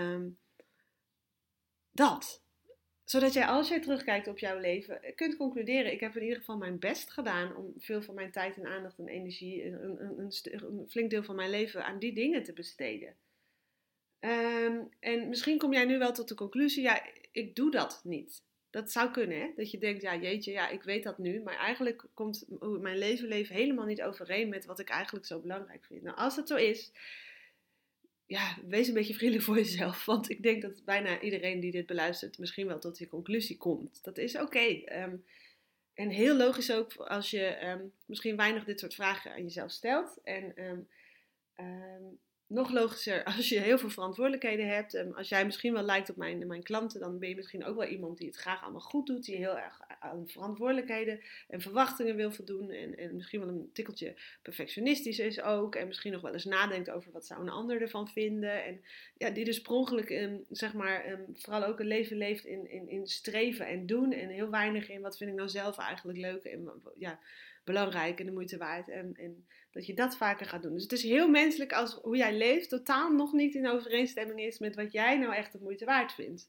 um, 0.00 0.38
dat 1.90 2.42
zodat 3.10 3.32
jij 3.32 3.46
als 3.46 3.68
jij 3.68 3.80
terugkijkt 3.80 4.28
op 4.28 4.38
jouw 4.38 4.58
leven 4.58 5.00
kunt 5.14 5.36
concluderen: 5.36 5.92
ik 5.92 6.00
heb 6.00 6.16
in 6.16 6.22
ieder 6.22 6.38
geval 6.38 6.56
mijn 6.56 6.78
best 6.78 7.10
gedaan 7.10 7.56
om 7.56 7.72
veel 7.78 8.02
van 8.02 8.14
mijn 8.14 8.30
tijd 8.30 8.56
en 8.56 8.66
aandacht 8.66 8.98
en 8.98 9.08
energie, 9.08 9.64
een, 9.64 10.02
een, 10.02 10.30
een, 10.42 10.88
flink 10.88 11.10
deel 11.10 11.22
van 11.22 11.36
mijn 11.36 11.50
leven 11.50 11.84
aan 11.84 11.98
die 11.98 12.12
dingen 12.12 12.42
te 12.42 12.52
besteden. 12.52 13.16
Um, 14.20 14.88
en 15.00 15.28
misschien 15.28 15.58
kom 15.58 15.72
jij 15.72 15.84
nu 15.84 15.98
wel 15.98 16.12
tot 16.12 16.28
de 16.28 16.34
conclusie: 16.34 16.82
ja, 16.82 17.06
ik 17.32 17.54
doe 17.54 17.70
dat 17.70 18.00
niet. 18.04 18.42
Dat 18.70 18.92
zou 18.92 19.10
kunnen, 19.10 19.40
hè? 19.40 19.52
Dat 19.56 19.70
je 19.70 19.78
denkt, 19.78 20.02
ja, 20.02 20.16
jeetje, 20.16 20.52
ja, 20.52 20.68
ik 20.68 20.82
weet 20.82 21.02
dat 21.02 21.18
nu. 21.18 21.42
Maar 21.42 21.56
eigenlijk 21.56 22.04
komt 22.14 22.44
mijn 22.58 22.98
leven, 22.98 23.28
leven 23.28 23.54
helemaal 23.54 23.86
niet 23.86 24.02
overeen 24.02 24.48
met 24.48 24.64
wat 24.64 24.78
ik 24.78 24.88
eigenlijk 24.88 25.26
zo 25.26 25.40
belangrijk 25.40 25.84
vind. 25.84 26.02
Nou, 26.02 26.16
als 26.16 26.36
het 26.36 26.48
zo 26.48 26.56
is, 26.56 26.92
ja, 28.30 28.56
wees 28.66 28.88
een 28.88 28.94
beetje 28.94 29.14
vriendelijk 29.14 29.46
voor 29.46 29.56
jezelf. 29.56 30.04
Want 30.12 30.30
ik 30.30 30.42
denk 30.42 30.62
dat 30.62 30.84
bijna 30.84 31.20
iedereen 31.20 31.60
die 31.60 31.70
dit 31.70 31.86
beluistert 31.86 32.38
misschien 32.38 32.66
wel 32.66 32.78
tot 32.78 32.96
die 32.96 33.08
conclusie 33.08 33.56
komt. 33.56 34.04
Dat 34.04 34.18
is 34.18 34.36
oké. 34.36 34.58
Ehm, 34.84 35.16
en 35.94 36.10
heel 36.10 36.36
logisch 36.36 36.72
ook 36.72 36.94
als 36.96 37.30
je 37.30 37.66
um, 37.66 37.92
misschien 38.06 38.36
weinig 38.36 38.64
dit 38.64 38.80
soort 38.80 38.94
vragen 38.94 39.32
aan 39.32 39.42
jezelf 39.42 39.70
stelt. 39.70 40.18
En 40.22 40.62
um, 40.64 40.88
nog 42.50 42.70
logischer 42.70 43.24
als 43.36 43.48
je 43.48 43.58
heel 43.58 43.78
veel 43.78 43.90
verantwoordelijkheden 43.90 44.68
hebt. 44.68 44.94
En 44.94 45.14
als 45.14 45.28
jij 45.28 45.44
misschien 45.44 45.72
wel 45.72 45.82
lijkt 45.82 46.10
op 46.10 46.16
mijn, 46.16 46.46
mijn 46.46 46.62
klanten, 46.62 47.00
dan 47.00 47.18
ben 47.18 47.28
je 47.28 47.36
misschien 47.36 47.64
ook 47.64 47.76
wel 47.76 47.86
iemand 47.86 48.18
die 48.18 48.26
het 48.26 48.36
graag 48.36 48.62
allemaal 48.62 48.80
goed 48.80 49.06
doet. 49.06 49.24
Die 49.24 49.36
heel 49.36 49.58
erg 49.58 49.80
aan 50.00 50.28
verantwoordelijkheden 50.28 51.20
en 51.48 51.60
verwachtingen 51.60 52.16
wil 52.16 52.32
voldoen. 52.32 52.70
En, 52.70 52.96
en 52.96 53.16
misschien 53.16 53.40
wel 53.40 53.48
een 53.48 53.70
tikkeltje 53.72 54.14
perfectionistisch 54.42 55.18
is 55.18 55.40
ook. 55.40 55.74
En 55.74 55.86
misschien 55.86 56.12
nog 56.12 56.22
wel 56.22 56.32
eens 56.32 56.44
nadenkt 56.44 56.90
over 56.90 57.12
wat 57.12 57.26
zou 57.26 57.40
een 57.40 57.48
ander 57.48 57.80
ervan 57.80 58.08
vinden. 58.08 58.64
En 58.64 58.80
ja, 59.16 59.30
die 59.30 59.44
dus 59.44 59.60
per 59.60 59.72
ongeluk, 59.72 60.38
zeg 60.50 60.72
maar, 60.72 61.18
vooral 61.34 61.64
ook 61.64 61.80
een 61.80 61.86
leven 61.86 62.16
leeft 62.16 62.44
in, 62.44 62.70
in, 62.70 62.88
in 62.88 63.06
streven 63.06 63.66
en 63.66 63.86
doen. 63.86 64.12
En 64.12 64.28
heel 64.28 64.50
weinig 64.50 64.88
in 64.88 65.00
wat 65.00 65.16
vind 65.16 65.30
ik 65.30 65.36
nou 65.36 65.48
zelf 65.48 65.78
eigenlijk 65.78 66.18
leuk. 66.18 66.44
En 66.44 66.82
ja, 66.98 67.20
belangrijk 67.64 68.20
en 68.20 68.26
de 68.26 68.32
moeite 68.32 68.56
waard. 68.56 68.88
En, 68.88 69.14
en 69.16 69.46
dat 69.70 69.86
je 69.86 69.94
dat 69.94 70.16
vaker 70.16 70.46
gaat 70.46 70.62
doen. 70.62 70.72
Dus 70.72 70.82
het 70.82 70.92
is 70.92 71.02
heel 71.02 71.28
menselijk 71.28 71.72
als 71.72 71.94
hoe 71.94 72.16
jij 72.16 72.36
leeft 72.36 72.68
totaal 72.68 73.12
nog 73.12 73.32
niet 73.32 73.54
in 73.54 73.68
overeenstemming 73.68 74.40
is 74.40 74.58
met 74.58 74.74
wat 74.74 74.92
jij 74.92 75.18
nou 75.18 75.34
echt 75.34 75.52
de 75.52 75.58
moeite 75.62 75.84
waard 75.84 76.12
vindt. 76.12 76.48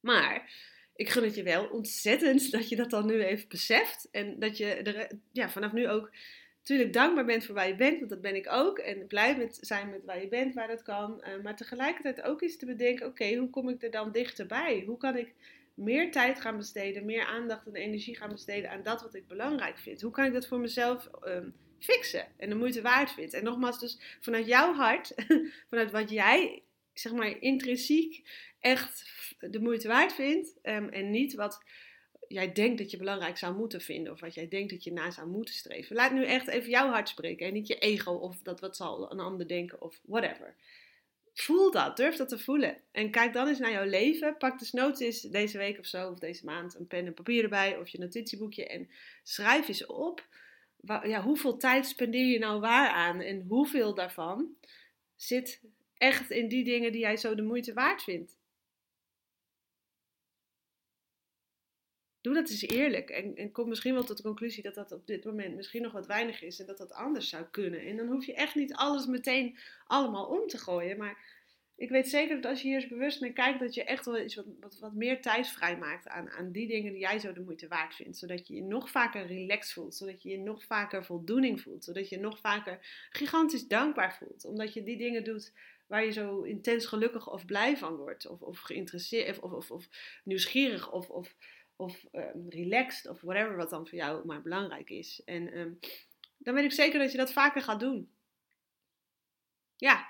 Maar 0.00 0.50
ik 0.96 1.08
gun 1.08 1.24
het 1.24 1.34
je 1.34 1.42
wel 1.42 1.66
ontzettend 1.66 2.50
dat 2.52 2.68
je 2.68 2.76
dat 2.76 2.90
dan 2.90 3.06
nu 3.06 3.22
even 3.22 3.48
beseft. 3.48 4.08
En 4.10 4.38
dat 4.38 4.56
je 4.56 4.66
er 4.66 5.08
ja, 5.32 5.50
vanaf 5.50 5.72
nu 5.72 5.88
ook 5.88 6.10
natuurlijk 6.58 6.92
dankbaar 6.92 7.24
bent 7.24 7.44
voor 7.44 7.54
waar 7.54 7.68
je 7.68 7.76
bent, 7.76 7.98
want 7.98 8.10
dat 8.10 8.20
ben 8.20 8.36
ik 8.36 8.52
ook. 8.52 8.78
En 8.78 9.06
blij 9.06 9.36
met 9.36 9.58
zijn 9.60 9.90
met 9.90 10.04
waar 10.04 10.20
je 10.20 10.28
bent, 10.28 10.54
waar 10.54 10.68
dat 10.68 10.82
kan. 10.82 11.20
Uh, 11.20 11.42
maar 11.42 11.56
tegelijkertijd 11.56 12.22
ook 12.22 12.42
eens 12.42 12.56
te 12.56 12.66
bedenken, 12.66 13.06
oké, 13.06 13.34
hoe 13.34 13.50
kom 13.50 13.68
ik 13.68 13.82
er 13.82 13.90
dan 13.90 14.12
dichterbij? 14.12 14.82
Hoe 14.86 14.96
kan 14.96 15.16
ik 15.16 15.32
meer 15.76 16.10
tijd 16.10 16.40
gaan 16.40 16.56
besteden, 16.56 17.04
meer 17.04 17.24
aandacht 17.24 17.66
en 17.66 17.74
energie 17.74 18.16
gaan 18.16 18.30
besteden 18.30 18.70
aan 18.70 18.82
dat 18.82 19.02
wat 19.02 19.14
ik 19.14 19.28
belangrijk 19.28 19.78
vind? 19.78 20.00
Hoe 20.00 20.10
kan 20.10 20.24
ik 20.24 20.32
dat 20.32 20.46
voor 20.46 20.60
mezelf 20.60 21.08
um, 21.24 21.54
fixen 21.78 22.26
en 22.36 22.48
de 22.48 22.54
moeite 22.54 22.82
waard 22.82 23.10
vind? 23.10 23.32
En 23.32 23.44
nogmaals, 23.44 23.80
dus 23.80 24.18
vanuit 24.20 24.46
jouw 24.46 24.74
hart, 24.74 25.14
vanuit 25.70 25.90
wat 25.90 26.10
jij, 26.10 26.62
zeg 26.92 27.12
maar, 27.12 27.40
intrinsiek 27.40 28.28
echt 28.60 29.04
de 29.38 29.60
moeite 29.60 29.88
waard 29.88 30.12
vindt 30.12 30.58
um, 30.62 30.88
en 30.88 31.10
niet 31.10 31.34
wat 31.34 31.64
jij 32.28 32.52
denkt 32.52 32.78
dat 32.78 32.90
je 32.90 32.96
belangrijk 32.96 33.36
zou 33.36 33.56
moeten 33.56 33.80
vinden 33.80 34.12
of 34.12 34.20
wat 34.20 34.34
jij 34.34 34.48
denkt 34.48 34.70
dat 34.70 34.84
je 34.84 34.92
na 34.92 35.10
zou 35.10 35.28
moeten 35.28 35.54
streven. 35.54 35.96
Laat 35.96 36.12
nu 36.12 36.24
echt 36.24 36.48
even 36.48 36.70
jouw 36.70 36.88
hart 36.88 37.08
spreken 37.08 37.46
en 37.46 37.52
niet 37.52 37.66
je 37.66 37.78
ego 37.78 38.12
of 38.12 38.42
dat 38.42 38.60
wat 38.60 38.76
zal 38.76 39.12
een 39.12 39.20
ander 39.20 39.48
denken 39.48 39.80
of 39.80 40.00
whatever. 40.04 40.54
Voel 41.38 41.70
dat, 41.70 41.96
durf 41.96 42.16
dat 42.16 42.28
te 42.28 42.38
voelen. 42.38 42.76
En 42.92 43.10
kijk 43.10 43.32
dan 43.32 43.48
eens 43.48 43.58
naar 43.58 43.70
jouw 43.70 43.84
leven. 43.84 44.36
Pak 44.36 44.58
dus 44.58 44.72
notes 44.72 45.20
deze 45.20 45.58
week 45.58 45.78
of 45.78 45.86
zo, 45.86 46.10
of 46.10 46.18
deze 46.18 46.44
maand, 46.44 46.74
een 46.74 46.86
pen 46.86 47.06
en 47.06 47.14
papier 47.14 47.42
erbij, 47.42 47.76
of 47.76 47.88
je 47.88 47.98
notitieboekje. 47.98 48.66
En 48.66 48.88
schrijf 49.22 49.68
eens 49.68 49.86
op. 49.86 50.26
Ja, 51.02 51.22
hoeveel 51.22 51.56
tijd 51.56 51.86
spendeer 51.86 52.26
je 52.26 52.38
nou 52.38 52.60
waar 52.60 52.90
aan? 52.90 53.20
En 53.20 53.44
hoeveel 53.48 53.94
daarvan 53.94 54.48
zit 55.16 55.60
echt 55.94 56.30
in 56.30 56.48
die 56.48 56.64
dingen 56.64 56.92
die 56.92 57.00
jij 57.00 57.16
zo 57.16 57.34
de 57.34 57.42
moeite 57.42 57.72
waard 57.72 58.02
vindt? 58.02 58.38
Doe 62.26 62.34
dat 62.34 62.50
eens 62.50 62.62
eerlijk. 62.62 63.10
En, 63.10 63.36
en 63.36 63.52
kom 63.52 63.68
misschien 63.68 63.94
wel 63.94 64.04
tot 64.04 64.16
de 64.16 64.22
conclusie 64.22 64.62
dat 64.62 64.74
dat 64.74 64.92
op 64.92 65.06
dit 65.06 65.24
moment 65.24 65.56
misschien 65.56 65.82
nog 65.82 65.92
wat 65.92 66.06
weinig 66.06 66.42
is 66.42 66.60
en 66.60 66.66
dat 66.66 66.78
dat 66.78 66.92
anders 66.92 67.28
zou 67.28 67.44
kunnen. 67.50 67.80
En 67.80 67.96
dan 67.96 68.06
hoef 68.06 68.26
je 68.26 68.34
echt 68.34 68.54
niet 68.54 68.74
alles 68.74 69.06
meteen 69.06 69.58
allemaal 69.86 70.26
om 70.26 70.46
te 70.46 70.58
gooien. 70.58 70.98
Maar 70.98 71.18
ik 71.76 71.90
weet 71.90 72.08
zeker 72.08 72.34
dat 72.40 72.50
als 72.50 72.62
je 72.62 72.68
hier 72.68 72.76
eens 72.76 72.88
bewust 72.88 73.20
naar 73.20 73.30
kijkt, 73.30 73.60
dat 73.60 73.74
je 73.74 73.84
echt 73.84 74.04
wel 74.04 74.20
iets 74.20 74.34
wat, 74.34 74.46
wat, 74.60 74.78
wat 74.78 74.94
meer 74.94 75.20
tijd 75.20 75.48
vrijmaakt 75.48 76.08
aan, 76.08 76.30
aan 76.30 76.52
die 76.52 76.68
dingen 76.68 76.92
die 76.92 77.00
jij 77.00 77.18
zo 77.18 77.32
de 77.32 77.40
moeite 77.40 77.68
waard 77.68 77.94
vindt. 77.94 78.18
Zodat 78.18 78.46
je 78.46 78.54
je 78.54 78.62
nog 78.62 78.90
vaker 78.90 79.26
relaxed 79.26 79.72
voelt, 79.72 79.94
zodat 79.94 80.22
je 80.22 80.28
je 80.28 80.38
nog 80.38 80.64
vaker 80.64 81.04
voldoening 81.04 81.60
voelt, 81.60 81.84
zodat 81.84 82.08
je 82.08 82.18
nog 82.18 82.38
vaker 82.38 83.06
gigantisch 83.10 83.66
dankbaar 83.66 84.16
voelt. 84.16 84.44
Omdat 84.44 84.72
je 84.72 84.82
die 84.82 84.96
dingen 84.96 85.24
doet 85.24 85.52
waar 85.86 86.04
je 86.04 86.12
zo 86.12 86.42
intens 86.42 86.86
gelukkig 86.86 87.30
of 87.30 87.44
blij 87.44 87.76
van 87.76 87.96
wordt. 87.96 88.26
Of, 88.26 88.40
of 88.40 88.58
geïnteresseerd 88.58 89.40
of, 89.40 89.52
of, 89.52 89.70
of 89.70 89.88
nieuwsgierig 90.24 90.92
of, 90.92 91.10
of 91.10 91.34
of 91.76 92.04
um, 92.12 92.46
relaxed 92.48 93.10
of 93.10 93.20
whatever 93.20 93.56
wat 93.56 93.70
dan 93.70 93.88
voor 93.88 93.98
jou 93.98 94.26
maar 94.26 94.42
belangrijk 94.42 94.90
is. 94.90 95.22
En 95.24 95.58
um, 95.58 95.78
dan 96.38 96.54
weet 96.54 96.64
ik 96.64 96.72
zeker 96.72 96.98
dat 96.98 97.12
je 97.12 97.18
dat 97.18 97.32
vaker 97.32 97.62
gaat 97.62 97.80
doen. 97.80 98.10
Ja, 99.76 100.08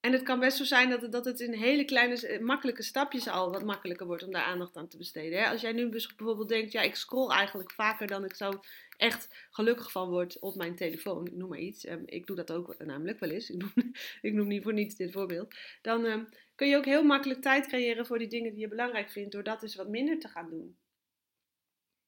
en 0.00 0.12
het 0.12 0.22
kan 0.22 0.40
best 0.40 0.56
zo 0.56 0.64
zijn 0.64 0.90
dat 0.90 1.02
het, 1.02 1.12
dat 1.12 1.24
het 1.24 1.40
in 1.40 1.52
hele 1.52 1.84
kleine, 1.84 2.26
eh, 2.26 2.40
makkelijke 2.40 2.82
stapjes 2.82 3.28
al 3.28 3.50
wat 3.50 3.64
makkelijker 3.64 4.06
wordt 4.06 4.22
om 4.22 4.32
daar 4.32 4.42
aandacht 4.42 4.76
aan 4.76 4.88
te 4.88 4.96
besteden. 4.96 5.38
Hè? 5.38 5.48
Als 5.48 5.60
jij 5.60 5.72
nu 5.72 5.88
bijvoorbeeld 5.88 6.48
denkt, 6.48 6.72
ja, 6.72 6.80
ik 6.82 6.94
scroll 6.94 7.30
eigenlijk 7.30 7.72
vaker 7.72 8.06
dan 8.06 8.24
ik 8.24 8.34
zo 8.34 8.60
echt 8.96 9.46
gelukkig 9.50 9.92
van 9.92 10.08
word 10.08 10.38
op 10.38 10.56
mijn 10.56 10.76
telefoon, 10.76 11.26
ik 11.26 11.34
noem 11.34 11.48
maar 11.48 11.58
iets. 11.58 11.86
Um, 11.86 12.02
ik 12.06 12.26
doe 12.26 12.36
dat 12.36 12.52
ook 12.52 12.74
namelijk 12.78 13.18
wel 13.18 13.30
eens. 13.30 13.50
Ik 13.50 13.58
noem, 13.58 13.72
ik 14.20 14.32
noem 14.32 14.46
niet 14.46 14.62
voor 14.62 14.72
niets 14.72 14.96
dit 14.96 15.12
voorbeeld. 15.12 15.54
Dan 15.82 16.28
kun 16.54 16.68
je 16.68 16.76
ook 16.76 16.84
heel 16.84 17.04
makkelijk 17.04 17.42
tijd 17.42 17.66
creëren 17.66 18.06
voor 18.06 18.18
die 18.18 18.28
dingen 18.28 18.52
die 18.52 18.60
je 18.60 18.68
belangrijk 18.68 19.10
vindt, 19.10 19.32
door 19.32 19.42
dat 19.42 19.62
eens 19.62 19.74
wat 19.74 19.88
minder 19.88 20.18
te 20.18 20.28
gaan 20.28 20.50
doen. 20.50 20.76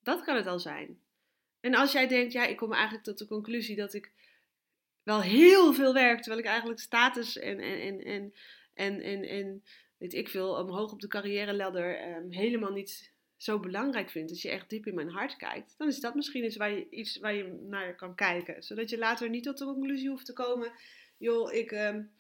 Dat 0.03 0.25
kan 0.25 0.37
het 0.37 0.47
al 0.47 0.59
zijn. 0.59 1.01
En 1.61 1.75
als 1.75 1.93
jij 1.93 2.09
denkt, 2.09 2.33
ja, 2.33 2.47
ik 2.47 2.57
kom 2.57 2.73
eigenlijk 2.73 3.05
tot 3.05 3.19
de 3.19 3.27
conclusie 3.27 3.77
dat 3.77 3.95
ik 3.95 4.13
wel 5.03 5.23
heel 5.23 5.75
veel 5.75 5.93
werk, 5.93 6.19
terwijl 6.19 6.43
ik 6.43 6.49
eigenlijk 6.49 6.81
status 6.81 7.39
en, 7.39 7.61
en, 7.61 7.81
en, 7.81 8.01
en, 8.01 8.33
en, 8.75 9.01
en, 9.01 9.23
en 9.25 9.63
weet 9.99 10.15
ik 10.15 10.29
veel, 10.29 10.55
omhoog 10.55 10.93
op 10.93 11.01
de 11.01 11.09
carrière 11.09 11.55
ladder 11.55 12.17
um, 12.17 12.33
helemaal 12.33 12.73
niet 12.73 13.13
zo 13.37 13.61
belangrijk 13.61 14.11
vind, 14.11 14.31
als 14.31 14.43
je 14.43 14.51
echt 14.51 14.71
diep 14.71 14.87
in 14.87 14.95
mijn 14.95 15.11
hart 15.11 15.37
kijkt, 15.37 15.75
dan 15.77 15.89
is 15.89 16.01
dat 16.01 16.15
misschien 16.15 16.45
iets 16.45 16.57
waar 16.57 16.71
je, 16.71 16.89
iets 16.91 17.19
waar 17.19 17.35
je 17.35 17.65
naar 17.69 17.95
kan 17.95 18.15
kijken. 18.15 18.63
Zodat 18.63 18.91
je 18.91 18.99
later 18.99 19.29
niet 19.29 19.45
tot 19.45 19.59
de 19.59 19.65
conclusie 19.65 20.09
hoeft 20.09 20.27
te 20.27 20.33
komen, 20.33 20.73
joh, 21.19 21.53
ik, 21.53 21.71
um, 21.71 22.13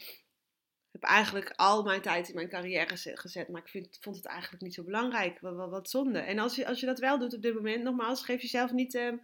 heb 1.00 1.10
eigenlijk 1.10 1.52
al 1.56 1.82
mijn 1.82 2.00
tijd 2.00 2.28
in 2.28 2.34
mijn 2.34 2.48
carrière 2.48 2.96
gezet, 2.96 3.48
maar 3.48 3.60
ik 3.60 3.68
vind, 3.68 3.98
vond 4.00 4.16
het 4.16 4.26
eigenlijk 4.26 4.62
niet 4.62 4.74
zo 4.74 4.84
belangrijk. 4.84 5.40
Wat, 5.40 5.70
wat, 5.70 5.90
zonde. 5.90 6.18
En 6.18 6.38
als 6.38 6.54
je, 6.54 6.66
als 6.66 6.80
je 6.80 6.86
dat 6.86 6.98
wel 6.98 7.18
doet 7.18 7.34
op 7.34 7.42
dit 7.42 7.54
moment, 7.54 7.82
nogmaals, 7.82 8.24
geef 8.24 8.42
jezelf 8.42 8.72
niet 8.72 8.94
um, 8.94 9.20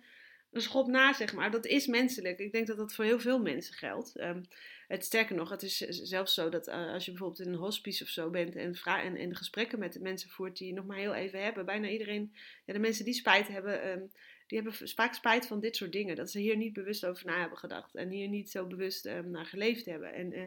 een 0.53 0.61
schop 0.61 0.87
na, 0.87 1.13
zeg 1.13 1.35
maar. 1.35 1.51
Dat 1.51 1.67
is 1.67 1.87
menselijk. 1.87 2.39
Ik 2.39 2.53
denk 2.53 2.67
dat 2.67 2.77
dat 2.77 2.95
voor 2.95 3.05
heel 3.05 3.21
veel 3.21 3.41
mensen 3.41 3.75
geldt. 3.75 4.21
Um, 4.21 4.43
het 4.89 5.05
sterker 5.05 5.37
nog, 5.37 5.51
het 5.51 5.63
is 5.63 5.77
zelfs 5.87 6.35
zo 6.35 6.49
dat 6.49 6.69
uh, 6.69 6.93
als 6.93 7.05
je 7.05 7.11
bijvoorbeeld 7.11 7.47
in 7.47 7.53
een 7.53 7.59
hospice 7.59 8.03
of 8.03 8.09
zo 8.09 8.31
bent 8.31 8.57
en, 8.57 8.77
en, 9.17 9.37
gesprekken 9.37 9.79
met 9.79 9.93
de 9.93 10.01
mensen 10.01 10.31
voert 10.31 10.57
die 10.57 10.67
je 10.67 10.75
nog 10.75 10.87
maar 10.87 10.99
heel 10.99 11.15
even 11.15 11.43
hebben, 11.43 11.65
bijna 11.65 11.89
iedereen, 11.89 12.35
ja, 12.65 12.73
de 12.73 12.79
mensen 12.79 13.05
die 13.05 13.15
spijt 13.15 13.49
hebben. 13.49 13.89
Um, 13.89 14.11
die 14.47 14.61
hebben 14.61 14.89
vaak 14.89 15.15
spijt 15.15 15.47
van 15.47 15.61
dit 15.61 15.77
soort 15.77 15.93
dingen. 15.93 16.17
Dat 16.17 16.31
ze 16.31 16.39
hier 16.39 16.57
niet 16.57 16.73
bewust 16.73 17.07
over 17.07 17.27
na 17.27 17.41
hebben 17.41 17.59
gedacht. 17.59 17.95
En 17.95 18.09
hier 18.09 18.29
niet 18.29 18.51
zo 18.51 18.67
bewust 18.67 19.05
naar 19.25 19.47
geleefd 19.47 19.85
hebben. 19.85 20.13
En 20.13 20.33
uh, 20.33 20.43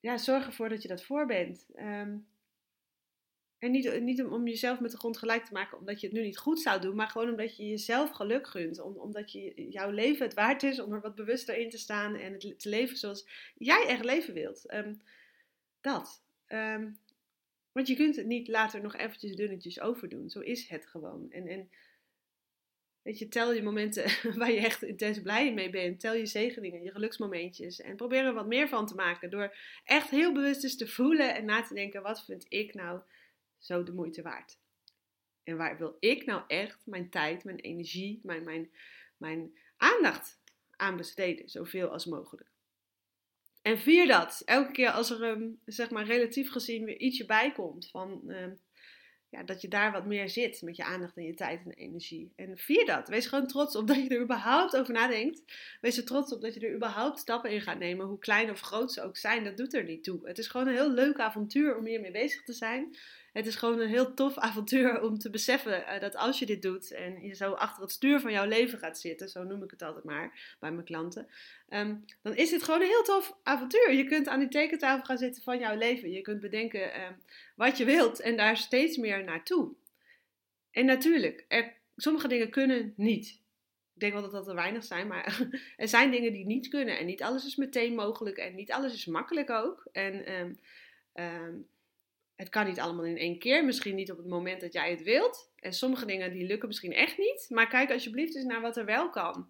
ja, 0.00 0.18
zorg 0.18 0.46
ervoor 0.46 0.68
dat 0.68 0.82
je 0.82 0.88
dat 0.88 1.02
voor 1.02 1.26
bent. 1.26 1.66
Ehm, 1.74 2.16
en 3.58 3.70
niet, 3.70 4.00
niet 4.00 4.22
om, 4.22 4.46
jezelf 4.46 4.80
met 4.80 4.90
de 4.90 4.96
grond 4.96 5.18
gelijk 5.18 5.44
te 5.44 5.52
maken 5.52 5.78
omdat 5.78 6.00
je 6.00 6.06
het 6.06 6.16
nu 6.16 6.22
niet 6.22 6.38
goed 6.38 6.60
zou 6.60 6.80
doen, 6.80 6.96
maar 6.96 7.08
gewoon 7.08 7.30
omdat 7.30 7.56
je 7.56 7.68
jezelf 7.68 8.10
geluk 8.10 8.46
gunt. 8.46 8.80
Om, 8.80 8.96
omdat 8.96 9.32
je, 9.32 9.68
jouw 9.70 9.90
leven 9.90 10.24
het 10.24 10.34
waard 10.34 10.62
is 10.62 10.80
om 10.80 10.92
er 10.92 11.00
wat 11.00 11.14
bewuster 11.14 11.56
in 11.56 11.70
te 11.70 11.78
staan 11.78 12.14
en 12.14 12.32
het 12.32 12.60
te 12.60 12.68
leven 12.68 12.96
zoals 12.96 13.52
jij 13.54 13.86
echt 13.86 14.04
leven 14.04 14.34
wilt. 14.34 14.66
Ehm, 14.66 14.94
dat. 15.80 16.22
Um, 16.48 16.98
want 17.72 17.88
je 17.88 17.96
kunt 17.96 18.16
het 18.16 18.26
niet 18.26 18.48
later 18.48 18.82
nog 18.82 18.96
eventjes 18.96 19.36
dunnetjes 19.36 19.80
overdoen. 19.80 20.30
Zo 20.30 20.40
is 20.40 20.68
het 20.68 20.86
gewoon. 20.86 21.30
En, 21.30 21.46
en 21.46 21.70
Weet 23.10 23.18
je, 23.18 23.28
tel 23.28 23.52
je 23.52 23.62
momenten 23.62 24.04
waar 24.38 24.50
je 24.50 24.60
echt 24.60 24.82
intens 24.82 25.22
blij 25.22 25.54
mee 25.54 25.70
bent. 25.70 26.00
Tel 26.00 26.14
je 26.14 26.26
zegeningen, 26.26 26.82
je 26.82 26.90
geluksmomentjes. 26.90 27.80
En 27.80 27.96
probeer 27.96 28.24
er 28.24 28.34
wat 28.34 28.46
meer 28.46 28.68
van 28.68 28.86
te 28.86 28.94
maken. 28.94 29.30
Door 29.30 29.56
echt 29.84 30.10
heel 30.10 30.32
bewust 30.32 30.62
eens 30.62 30.76
te 30.76 30.88
voelen 30.88 31.34
en 31.34 31.44
na 31.44 31.62
te 31.62 31.74
denken: 31.74 32.02
wat 32.02 32.24
vind 32.24 32.46
ik 32.48 32.74
nou 32.74 33.00
zo 33.58 33.82
de 33.82 33.92
moeite 33.92 34.22
waard? 34.22 34.58
En 35.44 35.56
waar 35.56 35.78
wil 35.78 35.96
ik 36.00 36.26
nou 36.26 36.42
echt 36.46 36.86
mijn 36.86 37.10
tijd, 37.10 37.44
mijn 37.44 37.58
energie, 37.58 38.20
mijn, 38.22 38.44
mijn, 38.44 38.70
mijn 39.16 39.58
aandacht 39.76 40.40
aan 40.76 40.96
besteden? 40.96 41.48
Zoveel 41.48 41.88
als 41.88 42.06
mogelijk. 42.06 42.50
En 43.62 43.78
vier 43.78 44.06
dat. 44.06 44.42
Elke 44.44 44.72
keer 44.72 44.90
als 44.90 45.10
er 45.10 45.22
um, 45.22 45.60
zeg 45.64 45.90
maar 45.90 46.06
relatief 46.06 46.50
gezien 46.50 46.84
weer 46.84 46.98
ietsje 46.98 47.26
bij 47.26 47.52
komt. 47.52 47.90
Van 47.90 48.22
um, 48.26 48.60
ja, 49.30 49.42
dat 49.42 49.60
je 49.60 49.68
daar 49.68 49.92
wat 49.92 50.06
meer 50.06 50.28
zit 50.28 50.62
met 50.62 50.76
je 50.76 50.84
aandacht 50.84 51.16
en 51.16 51.24
je 51.24 51.34
tijd 51.34 51.64
en 51.64 51.72
energie. 51.72 52.32
En 52.36 52.58
vier 52.58 52.86
dat. 52.86 53.08
Wees 53.08 53.26
gewoon 53.26 53.46
trots 53.46 53.76
op 53.76 53.86
dat 53.86 53.96
je 53.96 54.08
er 54.08 54.22
überhaupt 54.22 54.76
over 54.76 54.94
nadenkt. 54.94 55.42
Wees 55.80 55.96
er 55.96 56.04
trots 56.04 56.32
op 56.32 56.40
dat 56.40 56.54
je 56.54 56.60
er 56.60 56.74
überhaupt 56.74 57.18
stappen 57.18 57.50
in 57.50 57.60
gaat 57.60 57.78
nemen. 57.78 58.06
Hoe 58.06 58.18
klein 58.18 58.50
of 58.50 58.60
groot 58.60 58.92
ze 58.92 59.02
ook 59.02 59.16
zijn, 59.16 59.44
dat 59.44 59.56
doet 59.56 59.74
er 59.74 59.84
niet 59.84 60.04
toe. 60.04 60.28
Het 60.28 60.38
is 60.38 60.46
gewoon 60.46 60.66
een 60.66 60.74
heel 60.74 60.90
leuk 60.90 61.18
avontuur 61.18 61.76
om 61.76 61.86
hiermee 61.86 62.10
bezig 62.10 62.42
te 62.42 62.52
zijn. 62.52 62.96
Het 63.32 63.46
is 63.46 63.56
gewoon 63.56 63.80
een 63.80 63.88
heel 63.88 64.14
tof 64.14 64.38
avontuur 64.38 65.02
om 65.02 65.18
te 65.18 65.30
beseffen 65.30 65.80
uh, 65.80 66.00
dat 66.00 66.16
als 66.16 66.38
je 66.38 66.46
dit 66.46 66.62
doet 66.62 66.90
en 66.90 67.22
je 67.22 67.34
zo 67.34 67.52
achter 67.52 67.82
het 67.82 67.92
stuur 67.92 68.20
van 68.20 68.32
jouw 68.32 68.46
leven 68.46 68.78
gaat 68.78 68.98
zitten, 68.98 69.28
zo 69.28 69.42
noem 69.42 69.62
ik 69.62 69.70
het 69.70 69.82
altijd 69.82 70.04
maar 70.04 70.56
bij 70.60 70.72
mijn 70.72 70.84
klanten, 70.84 71.28
um, 71.68 72.04
dan 72.22 72.36
is 72.36 72.50
dit 72.50 72.62
gewoon 72.62 72.80
een 72.80 72.86
heel 72.86 73.02
tof 73.02 73.36
avontuur. 73.42 73.92
Je 73.92 74.04
kunt 74.04 74.28
aan 74.28 74.38
die 74.38 74.48
tekentafel 74.48 75.04
gaan 75.04 75.18
zitten 75.18 75.42
van 75.42 75.58
jouw 75.58 75.76
leven. 75.76 76.10
Je 76.10 76.20
kunt 76.20 76.40
bedenken 76.40 77.02
um, 77.02 77.22
wat 77.54 77.78
je 77.78 77.84
wilt 77.84 78.20
en 78.20 78.36
daar 78.36 78.56
steeds 78.56 78.96
meer 78.96 79.24
naartoe. 79.24 79.72
En 80.70 80.84
natuurlijk, 80.84 81.44
er, 81.48 81.72
sommige 81.96 82.28
dingen 82.28 82.50
kunnen 82.50 82.92
niet. 82.96 83.28
Ik 83.94 84.00
denk 84.06 84.12
wel 84.12 84.22
dat 84.22 84.32
dat 84.32 84.48
er 84.48 84.54
weinig 84.54 84.84
zijn, 84.84 85.06
maar 85.06 85.48
er 85.76 85.88
zijn 85.88 86.10
dingen 86.10 86.32
die 86.32 86.46
niet 86.46 86.68
kunnen. 86.68 86.98
En 86.98 87.06
niet 87.06 87.22
alles 87.22 87.46
is 87.46 87.56
meteen 87.56 87.94
mogelijk 87.94 88.36
en 88.36 88.54
niet 88.54 88.72
alles 88.72 88.92
is 88.92 89.06
makkelijk 89.06 89.50
ook. 89.50 89.86
En 89.92 90.32
um, 90.32 90.58
het 92.40 92.48
kan 92.48 92.66
niet 92.66 92.80
allemaal 92.80 93.04
in 93.04 93.16
één 93.16 93.38
keer. 93.38 93.64
Misschien 93.64 93.94
niet 93.94 94.10
op 94.10 94.16
het 94.16 94.26
moment 94.26 94.60
dat 94.60 94.72
jij 94.72 94.90
het 94.90 95.02
wilt. 95.02 95.52
En 95.56 95.72
sommige 95.72 96.06
dingen 96.06 96.32
die 96.32 96.46
lukken 96.46 96.68
misschien 96.68 96.92
echt 96.92 97.18
niet. 97.18 97.46
Maar 97.48 97.68
kijk 97.68 97.90
alsjeblieft 97.90 98.34
eens 98.34 98.44
naar 98.44 98.60
wat 98.60 98.76
er 98.76 98.84
wel 98.84 99.10
kan. 99.10 99.48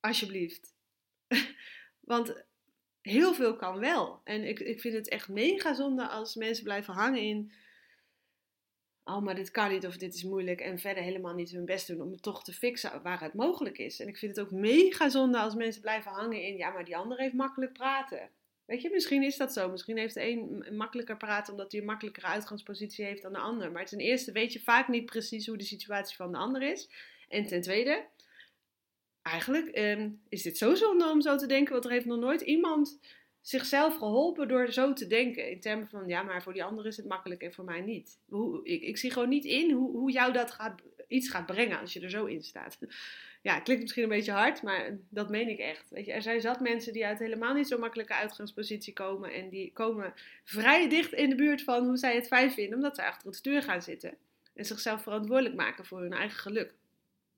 Alsjeblieft. 0.00 0.74
Want 2.00 2.44
heel 3.00 3.34
veel 3.34 3.56
kan 3.56 3.78
wel. 3.78 4.20
En 4.24 4.48
ik, 4.48 4.60
ik 4.60 4.80
vind 4.80 4.94
het 4.94 5.08
echt 5.08 5.28
mega 5.28 5.74
zonde 5.74 6.08
als 6.08 6.34
mensen 6.34 6.64
blijven 6.64 6.94
hangen 6.94 7.22
in. 7.22 7.52
Oh, 9.04 9.22
maar 9.22 9.34
dit 9.34 9.50
kan 9.50 9.70
niet 9.70 9.86
of 9.86 9.96
dit 9.96 10.14
is 10.14 10.24
moeilijk. 10.24 10.60
En 10.60 10.78
verder 10.78 11.02
helemaal 11.02 11.34
niet 11.34 11.50
hun 11.50 11.64
best 11.64 11.86
doen 11.86 12.00
om 12.00 12.10
het 12.10 12.22
toch 12.22 12.44
te 12.44 12.52
fixen 12.52 13.02
waar 13.02 13.20
het 13.20 13.34
mogelijk 13.34 13.78
is. 13.78 14.00
En 14.00 14.08
ik 14.08 14.16
vind 14.16 14.36
het 14.36 14.46
ook 14.46 14.52
mega 14.52 15.08
zonde 15.08 15.38
als 15.38 15.54
mensen 15.54 15.82
blijven 15.82 16.10
hangen 16.10 16.42
in. 16.42 16.56
Ja, 16.56 16.70
maar 16.70 16.84
die 16.84 16.96
ander 16.96 17.18
heeft 17.18 17.34
makkelijk 17.34 17.72
praten. 17.72 18.30
Weet 18.66 18.82
je, 18.82 18.90
misschien 18.90 19.22
is 19.22 19.36
dat 19.36 19.52
zo. 19.52 19.70
Misschien 19.70 19.96
heeft 19.96 20.14
de 20.14 20.30
een 20.30 20.76
makkelijker 20.76 21.16
praten 21.16 21.52
omdat 21.52 21.72
hij 21.72 21.80
een 21.80 21.86
makkelijkere 21.86 22.26
uitgangspositie 22.26 23.04
heeft 23.04 23.22
dan 23.22 23.32
de 23.32 23.38
ander. 23.38 23.72
Maar 23.72 23.86
ten 23.86 23.98
eerste 23.98 24.32
weet 24.32 24.52
je 24.52 24.60
vaak 24.60 24.88
niet 24.88 25.06
precies 25.06 25.46
hoe 25.46 25.56
de 25.56 25.64
situatie 25.64 26.16
van 26.16 26.32
de 26.32 26.38
ander 26.38 26.62
is. 26.62 26.88
En 27.28 27.46
ten 27.46 27.60
tweede, 27.60 28.04
eigenlijk 29.22 29.68
ehm, 29.68 30.10
is 30.28 30.42
dit 30.42 30.58
zo 30.58 30.74
zonde 30.74 31.10
om 31.10 31.20
zo 31.20 31.36
te 31.36 31.46
denken, 31.46 31.72
want 31.72 31.84
er 31.84 31.90
heeft 31.90 32.06
nog 32.06 32.18
nooit 32.18 32.40
iemand 32.40 32.98
zichzelf 33.40 33.96
geholpen 33.96 34.48
door 34.48 34.72
zo 34.72 34.92
te 34.92 35.06
denken. 35.06 35.50
In 35.50 35.60
termen 35.60 35.88
van, 35.88 36.08
ja, 36.08 36.22
maar 36.22 36.42
voor 36.42 36.52
die 36.52 36.64
ander 36.64 36.86
is 36.86 36.96
het 36.96 37.06
makkelijk 37.06 37.42
en 37.42 37.52
voor 37.52 37.64
mij 37.64 37.80
niet. 37.80 38.18
Hoe, 38.28 38.64
ik, 38.64 38.82
ik 38.82 38.96
zie 38.96 39.10
gewoon 39.10 39.28
niet 39.28 39.44
in 39.44 39.70
hoe, 39.70 39.90
hoe 39.90 40.10
jou 40.10 40.32
dat 40.32 40.50
gaat, 40.50 40.82
iets 41.08 41.28
gaat 41.28 41.46
brengen 41.46 41.80
als 41.80 41.92
je 41.92 42.00
er 42.00 42.10
zo 42.10 42.24
in 42.24 42.42
staat. 42.42 42.78
Ja, 43.46 43.60
klinkt 43.60 43.82
misschien 43.82 44.02
een 44.02 44.08
beetje 44.08 44.32
hard, 44.32 44.62
maar 44.62 44.98
dat 45.08 45.30
meen 45.30 45.48
ik 45.48 45.58
echt. 45.58 45.90
Weet 45.90 46.06
je, 46.06 46.12
er 46.12 46.22
zijn 46.22 46.40
zat 46.40 46.60
mensen 46.60 46.92
die 46.92 47.06
uit 47.06 47.18
helemaal 47.18 47.54
niet 47.54 47.68
zo 47.68 47.78
makkelijke 47.78 48.14
uitgangspositie 48.14 48.92
komen. 48.92 49.32
En 49.32 49.48
die 49.48 49.72
komen 49.72 50.14
vrij 50.44 50.88
dicht 50.88 51.12
in 51.12 51.30
de 51.30 51.36
buurt 51.36 51.62
van 51.62 51.86
hoe 51.86 51.96
zij 51.96 52.14
het 52.14 52.26
fijn 52.26 52.52
vinden, 52.52 52.74
omdat 52.74 52.96
ze 52.96 53.04
achter 53.04 53.26
het 53.26 53.36
stuur 53.36 53.62
gaan 53.62 53.82
zitten. 53.82 54.14
En 54.54 54.64
zichzelf 54.64 55.02
verantwoordelijk 55.02 55.54
maken 55.54 55.84
voor 55.84 56.00
hun 56.00 56.12
eigen 56.12 56.38
geluk. 56.38 56.74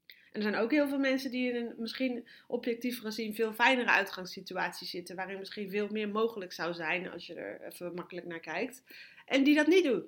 En 0.06 0.16
er 0.32 0.42
zijn 0.42 0.56
ook 0.56 0.70
heel 0.70 0.88
veel 0.88 0.98
mensen 0.98 1.30
die 1.30 1.52
in 1.52 1.56
een 1.56 1.74
misschien 1.78 2.26
objectief 2.46 3.00
gezien 3.00 3.34
veel 3.34 3.52
fijnere 3.52 3.90
uitgangssituatie 3.90 4.86
zitten, 4.86 5.16
waarin 5.16 5.38
misschien 5.38 5.70
veel 5.70 5.88
meer 5.90 6.08
mogelijk 6.08 6.52
zou 6.52 6.74
zijn 6.74 7.10
als 7.10 7.26
je 7.26 7.34
er 7.34 7.62
even 7.62 7.94
makkelijk 7.94 8.26
naar 8.26 8.40
kijkt, 8.40 8.82
en 9.26 9.44
die 9.44 9.54
dat 9.54 9.66
niet 9.66 9.84
doen. 9.84 10.04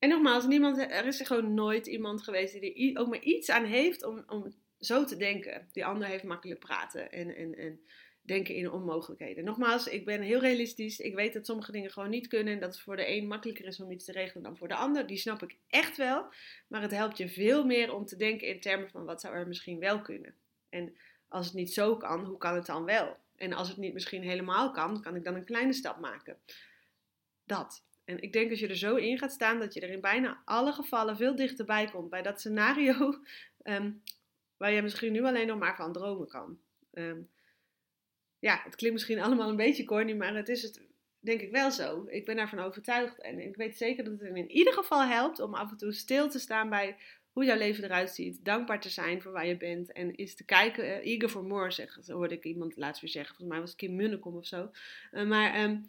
En 0.00 0.08
nogmaals, 0.08 0.46
niemand, 0.46 0.78
er 0.78 1.06
is 1.06 1.20
er 1.20 1.26
gewoon 1.26 1.54
nooit 1.54 1.86
iemand 1.86 2.22
geweest 2.22 2.60
die 2.60 2.94
er 2.94 3.00
ook 3.00 3.08
maar 3.08 3.22
iets 3.22 3.50
aan 3.50 3.64
heeft 3.64 4.04
om, 4.04 4.22
om 4.26 4.54
zo 4.78 5.04
te 5.04 5.16
denken. 5.16 5.68
Die 5.72 5.84
ander 5.84 6.08
heeft 6.08 6.24
makkelijk 6.24 6.60
praten 6.60 7.12
en, 7.12 7.36
en, 7.36 7.54
en 7.54 7.80
denken 8.22 8.54
in 8.54 8.70
onmogelijkheden. 8.70 9.44
Nogmaals, 9.44 9.86
ik 9.86 10.04
ben 10.04 10.20
heel 10.20 10.40
realistisch. 10.40 10.98
Ik 10.98 11.14
weet 11.14 11.32
dat 11.32 11.46
sommige 11.46 11.72
dingen 11.72 11.90
gewoon 11.90 12.10
niet 12.10 12.26
kunnen. 12.26 12.54
En 12.54 12.60
dat 12.60 12.72
het 12.74 12.82
voor 12.82 12.96
de 12.96 13.08
een 13.08 13.26
makkelijker 13.26 13.66
is 13.66 13.80
om 13.80 13.90
iets 13.90 14.04
te 14.04 14.12
regelen 14.12 14.42
dan 14.42 14.56
voor 14.56 14.68
de 14.68 14.74
ander. 14.74 15.06
Die 15.06 15.16
snap 15.16 15.42
ik 15.42 15.56
echt 15.68 15.96
wel. 15.96 16.32
Maar 16.68 16.82
het 16.82 16.90
helpt 16.90 17.18
je 17.18 17.28
veel 17.28 17.64
meer 17.64 17.94
om 17.94 18.06
te 18.06 18.16
denken 18.16 18.48
in 18.48 18.60
termen 18.60 18.90
van 18.90 19.04
wat 19.04 19.20
zou 19.20 19.34
er 19.34 19.48
misschien 19.48 19.78
wel 19.78 20.00
kunnen. 20.00 20.34
En 20.68 20.96
als 21.28 21.46
het 21.46 21.54
niet 21.54 21.72
zo 21.72 21.96
kan, 21.96 22.24
hoe 22.24 22.38
kan 22.38 22.54
het 22.54 22.66
dan 22.66 22.84
wel? 22.84 23.16
En 23.36 23.52
als 23.52 23.68
het 23.68 23.76
niet 23.76 23.92
misschien 23.92 24.22
helemaal 24.22 24.70
kan, 24.70 25.02
kan 25.02 25.16
ik 25.16 25.24
dan 25.24 25.34
een 25.34 25.44
kleine 25.44 25.72
stap 25.72 26.00
maken. 26.00 26.36
Dat. 27.44 27.84
En 28.10 28.22
ik 28.22 28.32
denk 28.32 28.50
als 28.50 28.60
je 28.60 28.68
er 28.68 28.76
zo 28.76 28.94
in 28.96 29.18
gaat 29.18 29.32
staan, 29.32 29.58
dat 29.58 29.74
je 29.74 29.80
er 29.80 29.90
in 29.90 30.00
bijna 30.00 30.42
alle 30.44 30.72
gevallen 30.72 31.16
veel 31.16 31.36
dichterbij 31.36 31.86
komt 31.86 32.10
bij 32.10 32.22
dat 32.22 32.40
scenario 32.40 33.14
ehm, 33.62 33.92
waar 34.56 34.72
je 34.72 34.82
misschien 34.82 35.12
nu 35.12 35.24
alleen 35.24 35.46
nog 35.46 35.58
maar 35.58 35.76
van 35.76 35.92
dromen 35.92 36.28
kan. 36.28 36.58
Um, 36.92 37.28
ja, 38.38 38.60
het 38.64 38.74
klinkt 38.74 38.96
misschien 38.96 39.20
allemaal 39.26 39.48
een 39.48 39.56
beetje 39.56 39.84
corny, 39.84 40.12
maar 40.12 40.34
het 40.34 40.48
is 40.48 40.62
het 40.62 40.80
denk 41.20 41.40
ik 41.40 41.50
wel 41.50 41.70
zo. 41.70 42.04
Ik 42.08 42.24
ben 42.24 42.36
daarvan 42.36 42.58
overtuigd 42.58 43.20
en 43.20 43.38
ik 43.38 43.56
weet 43.56 43.76
zeker 43.76 44.04
dat 44.04 44.12
het 44.12 44.36
in 44.36 44.50
ieder 44.50 44.72
geval 44.72 45.02
helpt 45.02 45.40
om 45.40 45.54
af 45.54 45.70
en 45.70 45.76
toe 45.76 45.92
stil 45.92 46.28
te 46.28 46.38
staan 46.38 46.68
bij 46.68 46.96
hoe 47.32 47.44
jouw 47.44 47.58
leven 47.58 47.84
eruit 47.84 48.10
ziet. 48.10 48.44
Dankbaar 48.44 48.80
te 48.80 48.88
zijn 48.88 49.22
voor 49.22 49.32
waar 49.32 49.46
je 49.46 49.56
bent 49.56 49.92
en 49.92 50.14
is 50.14 50.34
te 50.34 50.44
kijken, 50.44 50.84
uh, 50.84 51.06
eager 51.06 51.28
for 51.28 51.44
more, 51.44 51.70
zeggen, 51.70 52.04
zo 52.04 52.16
hoorde 52.16 52.34
ik 52.34 52.44
iemand 52.44 52.76
laatst 52.76 53.00
weer 53.00 53.10
zeggen. 53.10 53.34
Volgens 53.34 53.50
mij 53.50 53.60
was 53.60 53.70
het 53.70 53.78
Kim 53.78 53.96
Munnekom 53.96 54.36
of 54.36 54.46
zo. 54.46 54.70
Uh, 55.12 55.26
maar 55.26 55.62
um, 55.62 55.88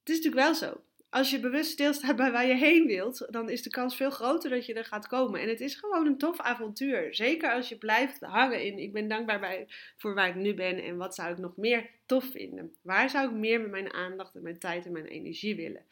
het 0.00 0.16
is 0.16 0.16
natuurlijk 0.16 0.42
wel 0.42 0.54
zo 0.54 0.82
als 1.10 1.30
je 1.30 1.40
bewust 1.40 1.70
stilstaat 1.70 2.16
bij 2.16 2.32
waar 2.32 2.46
je 2.46 2.54
heen 2.54 2.86
wilt, 2.86 3.26
dan 3.30 3.50
is 3.50 3.62
de 3.62 3.70
kans 3.70 3.96
veel 3.96 4.10
groter 4.10 4.50
dat 4.50 4.66
je 4.66 4.74
er 4.74 4.84
gaat 4.84 5.06
komen. 5.06 5.40
En 5.40 5.48
het 5.48 5.60
is 5.60 5.74
gewoon 5.74 6.06
een 6.06 6.18
tof 6.18 6.40
avontuur. 6.40 7.14
Zeker 7.14 7.52
als 7.52 7.68
je 7.68 7.78
blijft 7.78 8.20
hangen 8.20 8.64
in, 8.64 8.78
ik 8.78 8.92
ben 8.92 9.08
dankbaar 9.08 9.40
bij, 9.40 9.68
voor 9.96 10.14
waar 10.14 10.28
ik 10.28 10.34
nu 10.34 10.54
ben 10.54 10.82
en 10.82 10.96
wat 10.96 11.14
zou 11.14 11.32
ik 11.32 11.38
nog 11.38 11.56
meer 11.56 11.90
tof 12.06 12.24
vinden. 12.24 12.76
Waar 12.82 13.10
zou 13.10 13.28
ik 13.28 13.34
meer 13.34 13.60
met 13.60 13.70
mijn 13.70 13.92
aandacht 13.92 14.34
en 14.34 14.42
mijn 14.42 14.58
tijd 14.58 14.86
en 14.86 14.92
mijn 14.92 15.06
energie 15.06 15.56
willen 15.56 15.84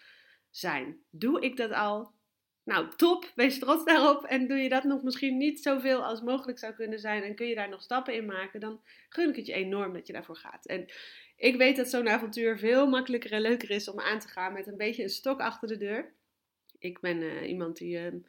zijn? 0.50 0.98
Doe 1.10 1.40
ik 1.40 1.56
dat 1.56 1.70
al? 1.70 2.14
Nou, 2.64 2.88
top, 2.96 3.32
wees 3.34 3.58
trots 3.58 3.84
daarop. 3.84 4.24
En 4.24 4.48
doe 4.48 4.56
je 4.56 4.68
dat 4.68 4.84
nog 4.84 5.02
misschien 5.02 5.36
niet 5.36 5.62
zoveel 5.62 6.04
als 6.04 6.20
mogelijk 6.20 6.58
zou 6.58 6.72
kunnen 6.72 6.98
zijn 6.98 7.22
en 7.22 7.34
kun 7.34 7.46
je 7.46 7.54
daar 7.54 7.68
nog 7.68 7.82
stappen 7.82 8.14
in 8.14 8.26
maken, 8.26 8.60
dan 8.60 8.80
gun 9.08 9.28
ik 9.28 9.36
het 9.36 9.46
je 9.46 9.52
enorm 9.52 9.92
dat 9.92 10.06
je 10.06 10.12
daarvoor 10.12 10.36
gaat. 10.36 10.66
En 10.66 10.86
ik 11.36 11.56
weet 11.56 11.76
dat 11.76 11.88
zo'n 11.88 12.08
avontuur 12.08 12.58
veel 12.58 12.86
makkelijker 12.86 13.32
en 13.32 13.40
leuker 13.40 13.70
is 13.70 13.88
om 13.88 14.00
aan 14.00 14.20
te 14.20 14.28
gaan 14.28 14.52
met 14.52 14.66
een 14.66 14.76
beetje 14.76 15.02
een 15.02 15.08
stok 15.08 15.40
achter 15.40 15.68
de 15.68 15.76
deur. 15.76 16.12
Ik 16.78 17.00
ben 17.00 17.22
uh, 17.22 17.48
iemand 17.48 17.76
die 17.76 17.98
uh, 17.98 18.20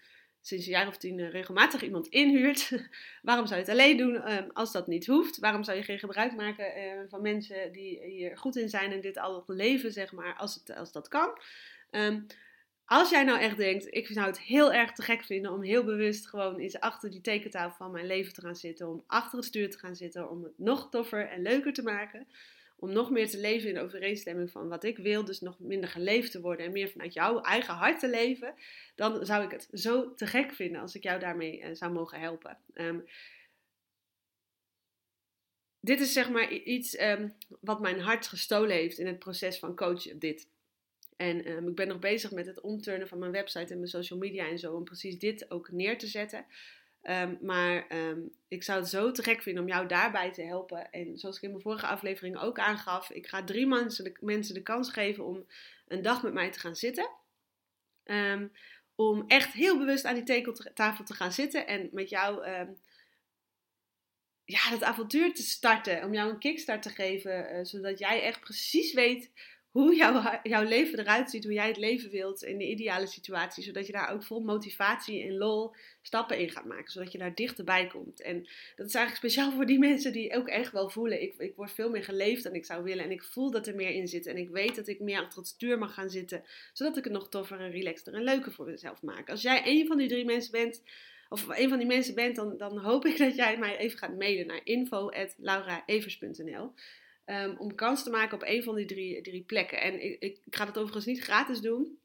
sinds 0.41 0.65
een 0.65 0.71
jaar 0.71 0.87
of 0.87 0.97
tien 0.97 1.17
uh, 1.17 1.29
regelmatig 1.29 1.83
iemand 1.83 2.07
inhuurt. 2.07 2.71
Waarom 3.21 3.45
zou 3.45 3.59
je 3.59 3.65
het 3.65 3.73
alleen 3.73 3.97
doen 3.97 4.15
ehm, 4.15 4.49
als 4.53 4.71
dat 4.71 4.87
niet 4.87 5.07
hoeft? 5.07 5.39
Waarom 5.39 5.63
zou 5.63 5.77
je 5.77 5.83
geen 5.83 5.99
gebruik 5.99 6.35
maken 6.35 7.09
van 7.09 7.21
mensen 7.21 7.71
die 7.71 8.03
hier 8.03 8.37
goed 8.37 8.55
in 8.55 8.69
zijn 8.69 8.91
en 8.91 9.01
dit 9.01 9.17
al 9.17 9.43
leven, 9.47 9.91
zeg 9.91 10.11
maar, 10.11 10.35
als, 10.35 10.55
het, 10.55 10.75
als 10.75 10.91
dat 10.91 11.07
kan? 11.07 11.39
Als 12.89 13.09
jij 13.09 13.23
nou 13.23 13.39
echt 13.39 13.57
denkt, 13.57 13.87
ik 13.89 14.07
zou 14.07 14.25
het 14.25 14.39
heel 14.39 14.73
erg 14.73 14.91
te 14.91 15.01
gek 15.01 15.23
vinden 15.23 15.51
om 15.51 15.63
heel 15.63 15.83
bewust 15.83 16.27
gewoon 16.27 16.59
eens 16.59 16.79
achter 16.79 17.09
die 17.09 17.21
tekentafel 17.21 17.75
van 17.77 17.91
mijn 17.91 18.05
leven 18.05 18.33
te 18.33 18.41
gaan 18.41 18.55
zitten, 18.55 18.87
om 18.87 19.03
achter 19.07 19.37
het 19.37 19.47
stuur 19.47 19.69
te 19.69 19.77
gaan 19.77 19.95
zitten, 19.95 20.29
om 20.29 20.43
het 20.43 20.57
nog 20.57 20.89
toffer 20.89 21.27
en 21.27 21.41
leuker 21.41 21.73
te 21.73 21.83
maken, 21.83 22.27
om 22.79 22.91
nog 22.91 23.09
meer 23.09 23.29
te 23.29 23.39
leven 23.39 23.69
in 23.69 23.79
overeenstemming 23.79 24.51
van 24.51 24.67
wat 24.67 24.83
ik 24.83 24.97
wil, 24.97 25.25
dus 25.25 25.39
nog 25.39 25.59
minder 25.59 25.89
geleefd 25.89 26.31
te 26.31 26.41
worden 26.41 26.65
en 26.65 26.71
meer 26.71 26.89
vanuit 26.89 27.13
jouw 27.13 27.41
eigen 27.41 27.73
hart 27.73 27.99
te 27.99 28.09
leven, 28.09 28.53
dan 28.95 29.25
zou 29.25 29.43
ik 29.43 29.51
het 29.51 29.67
zo 29.71 30.13
te 30.13 30.27
gek 30.27 30.53
vinden 30.53 30.81
als 30.81 30.95
ik 30.95 31.03
jou 31.03 31.19
daarmee 31.19 31.59
uh, 31.59 31.67
zou 31.73 31.91
mogen 31.91 32.19
helpen. 32.19 32.57
Um, 32.73 33.05
dit 35.79 35.99
is 35.99 36.13
zeg 36.13 36.29
maar 36.29 36.51
iets 36.51 36.99
um, 36.99 37.33
wat 37.59 37.81
mijn 37.81 37.99
hart 37.99 38.27
gestolen 38.27 38.75
heeft 38.75 38.97
in 38.97 39.07
het 39.07 39.19
proces 39.19 39.59
van 39.59 39.75
coachen. 39.75 40.19
Dit. 40.19 40.47
En 41.15 41.51
um, 41.51 41.67
ik 41.67 41.75
ben 41.75 41.87
nog 41.87 41.99
bezig 41.99 42.31
met 42.31 42.45
het 42.45 42.61
omturnen 42.61 43.07
van 43.07 43.19
mijn 43.19 43.31
website 43.31 43.71
en 43.71 43.77
mijn 43.77 43.87
social 43.89 44.19
media 44.19 44.47
en 44.47 44.59
zo, 44.59 44.75
om 44.75 44.83
precies 44.83 45.19
dit 45.19 45.51
ook 45.51 45.71
neer 45.71 45.97
te 45.97 46.07
zetten. 46.07 46.45
Um, 47.09 47.37
maar 47.41 47.91
um, 47.91 48.31
ik 48.47 48.63
zou 48.63 48.79
het 48.79 48.89
zo 48.89 49.11
te 49.11 49.23
gek 49.23 49.41
vinden 49.41 49.63
om 49.63 49.69
jou 49.69 49.87
daarbij 49.87 50.31
te 50.31 50.41
helpen. 50.41 50.91
En 50.91 51.17
zoals 51.17 51.35
ik 51.35 51.41
in 51.41 51.49
mijn 51.49 51.61
vorige 51.61 51.87
aflevering 51.87 52.37
ook 52.37 52.59
aangaf, 52.59 53.09
ik 53.09 53.27
ga 53.27 53.43
drie 53.43 53.67
mensen 53.67 54.03
de, 54.03 54.17
mensen 54.19 54.53
de 54.53 54.63
kans 54.63 54.91
geven 54.91 55.25
om 55.25 55.45
een 55.87 56.01
dag 56.01 56.23
met 56.23 56.33
mij 56.33 56.51
te 56.51 56.59
gaan 56.59 56.75
zitten. 56.75 57.09
Um, 58.03 58.51
om 58.95 59.23
echt 59.27 59.53
heel 59.53 59.77
bewust 59.77 60.05
aan 60.05 60.15
die 60.15 60.23
tekeltafel 60.23 61.05
te 61.05 61.13
gaan 61.13 61.31
zitten 61.31 61.67
en 61.67 61.89
met 61.91 62.09
jou 62.09 62.45
ja, 64.47 64.69
dat 64.69 64.83
avontuur 64.83 65.33
te 65.33 65.41
starten. 65.41 66.03
Om 66.03 66.13
jou 66.13 66.29
een 66.29 66.39
kickstart 66.39 66.81
te 66.81 66.89
geven, 66.89 67.55
uh, 67.55 67.63
zodat 67.63 67.99
jij 67.99 68.21
echt 68.21 68.39
precies 68.39 68.93
weet 68.93 69.31
hoe 69.77 69.95
jouw, 69.95 70.39
jouw 70.43 70.63
leven 70.63 70.99
eruit 70.99 71.29
ziet, 71.29 71.43
hoe 71.43 71.53
jij 71.53 71.67
het 71.67 71.77
leven 71.77 72.09
wilt 72.09 72.43
in 72.43 72.57
de 72.57 72.69
ideale 72.69 73.07
situatie, 73.07 73.63
zodat 73.63 73.85
je 73.85 73.91
daar 73.91 74.13
ook 74.13 74.23
vol 74.23 74.39
motivatie 74.39 75.23
en 75.23 75.37
lol 75.37 75.73
stappen 76.01 76.39
in 76.39 76.49
gaat 76.49 76.65
maken, 76.65 76.91
zodat 76.91 77.11
je 77.11 77.17
daar 77.17 77.35
dichterbij 77.35 77.87
komt. 77.87 78.21
En 78.21 78.47
dat 78.75 78.87
is 78.87 78.93
eigenlijk 78.93 79.15
speciaal 79.15 79.51
voor 79.51 79.65
die 79.65 79.79
mensen 79.79 80.13
die 80.13 80.35
ook 80.35 80.47
echt 80.47 80.71
wel 80.71 80.89
voelen, 80.89 81.21
ik, 81.21 81.33
ik 81.37 81.55
word 81.55 81.71
veel 81.71 81.89
meer 81.89 82.03
geleefd 82.03 82.43
dan 82.43 82.53
ik 82.53 82.65
zou 82.65 82.83
willen 82.83 83.03
en 83.03 83.11
ik 83.11 83.23
voel 83.23 83.51
dat 83.51 83.67
er 83.67 83.75
meer 83.75 83.89
in 83.89 84.07
zit 84.07 84.25
en 84.25 84.37
ik 84.37 84.49
weet 84.49 84.75
dat 84.75 84.87
ik 84.87 84.99
meer 84.99 85.19
achter 85.19 85.37
het 85.37 85.47
stuur 85.47 85.77
mag 85.77 85.93
gaan 85.93 86.09
zitten, 86.09 86.43
zodat 86.73 86.97
ik 86.97 87.03
het 87.03 87.13
nog 87.13 87.29
toffer 87.29 87.59
en 87.59 87.71
relaxter 87.71 88.13
en 88.13 88.23
leuker 88.23 88.51
voor 88.51 88.65
mezelf 88.65 89.01
maak. 89.01 89.29
Als 89.29 89.41
jij 89.41 89.61
een 89.65 89.87
van 89.87 89.97
die 89.97 90.07
drie 90.07 90.25
mensen 90.25 90.51
bent, 90.51 90.81
of 91.29 91.47
een 91.47 91.69
van 91.69 91.77
die 91.77 91.87
mensen 91.87 92.15
bent, 92.15 92.35
dan, 92.35 92.57
dan 92.57 92.77
hoop 92.77 93.05
ik 93.05 93.17
dat 93.17 93.35
jij 93.35 93.57
mij 93.57 93.77
even 93.77 93.97
gaat 93.97 94.17
mailen 94.17 94.47
naar 94.47 94.61
info.lauraevers.nl. 94.63 96.73
Um, 97.29 97.55
om 97.57 97.75
kans 97.75 98.03
te 98.03 98.09
maken 98.09 98.35
op 98.35 98.43
een 98.45 98.63
van 98.63 98.75
die 98.75 98.85
drie, 98.85 99.21
drie 99.21 99.43
plekken. 99.43 99.81
En 99.81 100.03
ik, 100.03 100.19
ik, 100.19 100.39
ga 100.49 100.65
dat 100.65 100.77
overigens 100.77 101.05
niet 101.05 101.19
gratis 101.19 101.59
doen. 101.59 101.99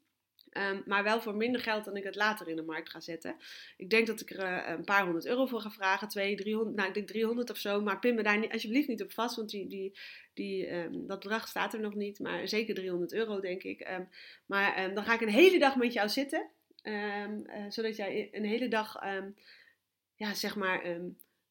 Um, 0.51 0.83
maar 0.85 1.03
wel 1.03 1.21
voor 1.21 1.35
minder 1.35 1.61
geld 1.61 1.85
dan 1.85 1.95
ik 1.95 2.03
het 2.03 2.15
later 2.15 2.47
in 2.47 2.55
de 2.55 2.61
markt 2.61 2.89
ga 2.89 2.99
zetten. 2.99 3.35
Ik 3.77 3.89
denk 3.89 4.07
dat 4.07 4.21
ik 4.21 4.29
er 4.29 4.43
uh, 4.43 4.69
een 4.77 4.83
paar 4.83 5.03
honderd 5.03 5.25
euro 5.25 5.45
voor 5.45 5.59
ga 5.59 5.71
vragen. 5.71 6.07
200, 6.07 6.45
300, 6.45 6.75
nou 6.75 6.87
ik 6.87 6.93
denk 6.93 7.07
300 7.07 7.49
of 7.49 7.57
zo. 7.57 7.81
Maar 7.81 7.99
pin 7.99 8.15
me 8.15 8.23
daar 8.23 8.39
niet, 8.39 8.51
alsjeblieft 8.51 8.87
niet 8.87 9.01
op 9.01 9.11
vast. 9.11 9.35
Want 9.35 9.49
die, 9.49 9.67
die, 9.67 9.97
die, 10.33 10.71
um, 10.71 11.07
dat 11.07 11.19
bedrag 11.19 11.47
staat 11.47 11.73
er 11.73 11.79
nog 11.79 11.95
niet. 11.95 12.19
Maar 12.19 12.47
zeker 12.47 12.75
300 12.75 13.13
euro 13.13 13.39
denk 13.39 13.63
ik. 13.63 13.87
Maar 14.45 14.93
dan 14.93 15.03
ga 15.03 15.13
ik 15.13 15.21
een 15.21 15.29
hele 15.29 15.59
dag 15.59 15.75
met 15.75 15.93
jou 15.93 16.09
zitten. 16.09 16.49
Uh, 16.83 17.25
zodat 17.69 17.95
jij 17.95 18.29
een 18.31 18.45
hele 18.45 18.67
dag, 18.67 18.99
ja 20.15 20.33
zeg 20.33 20.55
maar 20.55 20.85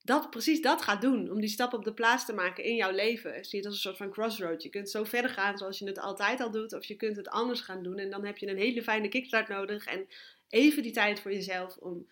dat, 0.03 0.31
precies 0.31 0.61
dat 0.61 0.83
gaat 0.83 1.01
doen. 1.01 1.31
Om 1.31 1.41
die 1.41 1.49
stap 1.49 1.73
op 1.73 1.85
de 1.85 1.95
plaats 1.95 2.27
te 2.27 2.33
maken 2.33 2.65
in 2.65 2.75
jouw 2.75 2.91
leven. 2.91 3.45
Zie 3.45 3.59
het 3.59 3.67
als 3.67 3.75
een 3.75 3.83
soort 3.83 3.97
van 3.97 4.11
crossroad. 4.11 4.63
Je 4.63 4.69
kunt 4.69 4.91
zo 4.91 5.05
verder 5.05 5.31
gaan 5.31 5.59
zoals 5.59 5.79
je 5.79 5.87
het 5.87 5.99
altijd 5.99 6.41
al 6.41 6.51
doet. 6.51 6.73
Of 6.73 6.85
je 6.85 6.97
kunt 6.97 7.17
het 7.17 7.29
anders 7.29 7.61
gaan 7.61 7.83
doen. 7.83 7.99
En 7.99 8.11
dan 8.11 8.25
heb 8.25 8.39
je 8.39 8.47
een 8.47 8.57
hele 8.57 8.83
fijne 8.83 9.09
kickstart 9.09 9.49
nodig. 9.49 9.85
En 9.85 10.07
even 10.49 10.83
die 10.83 10.93
tijd 10.93 11.21
voor 11.21 11.33
jezelf 11.33 11.77
om 11.77 12.07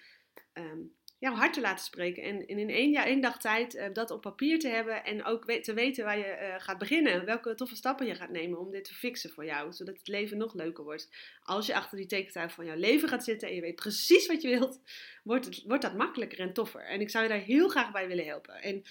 um, 0.55 0.94
jouw 1.20 1.35
hart 1.35 1.52
te 1.52 1.61
laten 1.61 1.85
spreken. 1.85 2.22
En, 2.22 2.46
in 2.46 2.70
één, 2.70 2.90
jaar, 2.90 3.06
één 3.06 3.20
dag 3.20 3.38
tijd 3.38 3.74
uh, 3.74 3.85
dat 3.92 4.11
op 4.11 4.20
papier 4.20 4.59
te 4.59 4.68
hebben. 4.68 5.04
En 5.04 5.24
ook 5.24 5.52
te 5.52 5.74
weten 5.74 6.04
waar 6.04 6.18
je 6.18 6.38
uh, 6.40 6.54
gaat 6.59 6.78
beginnen. 6.78 7.24
Welke 7.24 7.54
toffe 7.54 7.76
stappen 7.76 8.06
je 8.06 8.14
gaat 8.14 8.30
nemen 8.30 8.59
om 8.59 8.70
dit 8.70 8.85
te 8.85 8.94
fixen 8.94 9.30
voor 9.30 9.44
jou. 9.44 9.72
Zodat 9.72 9.98
het 9.98 10.09
leven 10.09 10.38
nog 10.38 10.54
leuker 10.54 10.85
wordt. 10.85 11.09
Als 11.42 11.66
je 11.66 11.74
achter 11.74 11.96
die 11.96 12.06
tekentafel 12.06 12.54
van 12.54 12.66
jouw 12.66 12.76
leven 12.76 13.09
gaat 13.09 13.24
zitten. 13.24 13.48
En 13.48 13.54
je 13.54 13.61
weet 13.61 13.74
precies 13.74 14.26
wat 14.26 14.42
je 14.42 14.48
wilt. 14.48 14.80
Wordt, 15.22 15.44
het, 15.44 15.62
wordt 15.66 15.83
dat 15.83 15.96
makkelijker 15.96 16.40
en 16.40 16.52
toffer. 16.52 16.85
En 16.85 17.00
ik 17.00 17.11
zou 17.11 17.24
je 17.24 17.30
daar 17.30 17.40
heel 17.40 17.68
graag 17.68 17.92
bij 17.92 18.09
willen 18.09 18.26
helpen. 18.26 18.54
En 18.54 18.83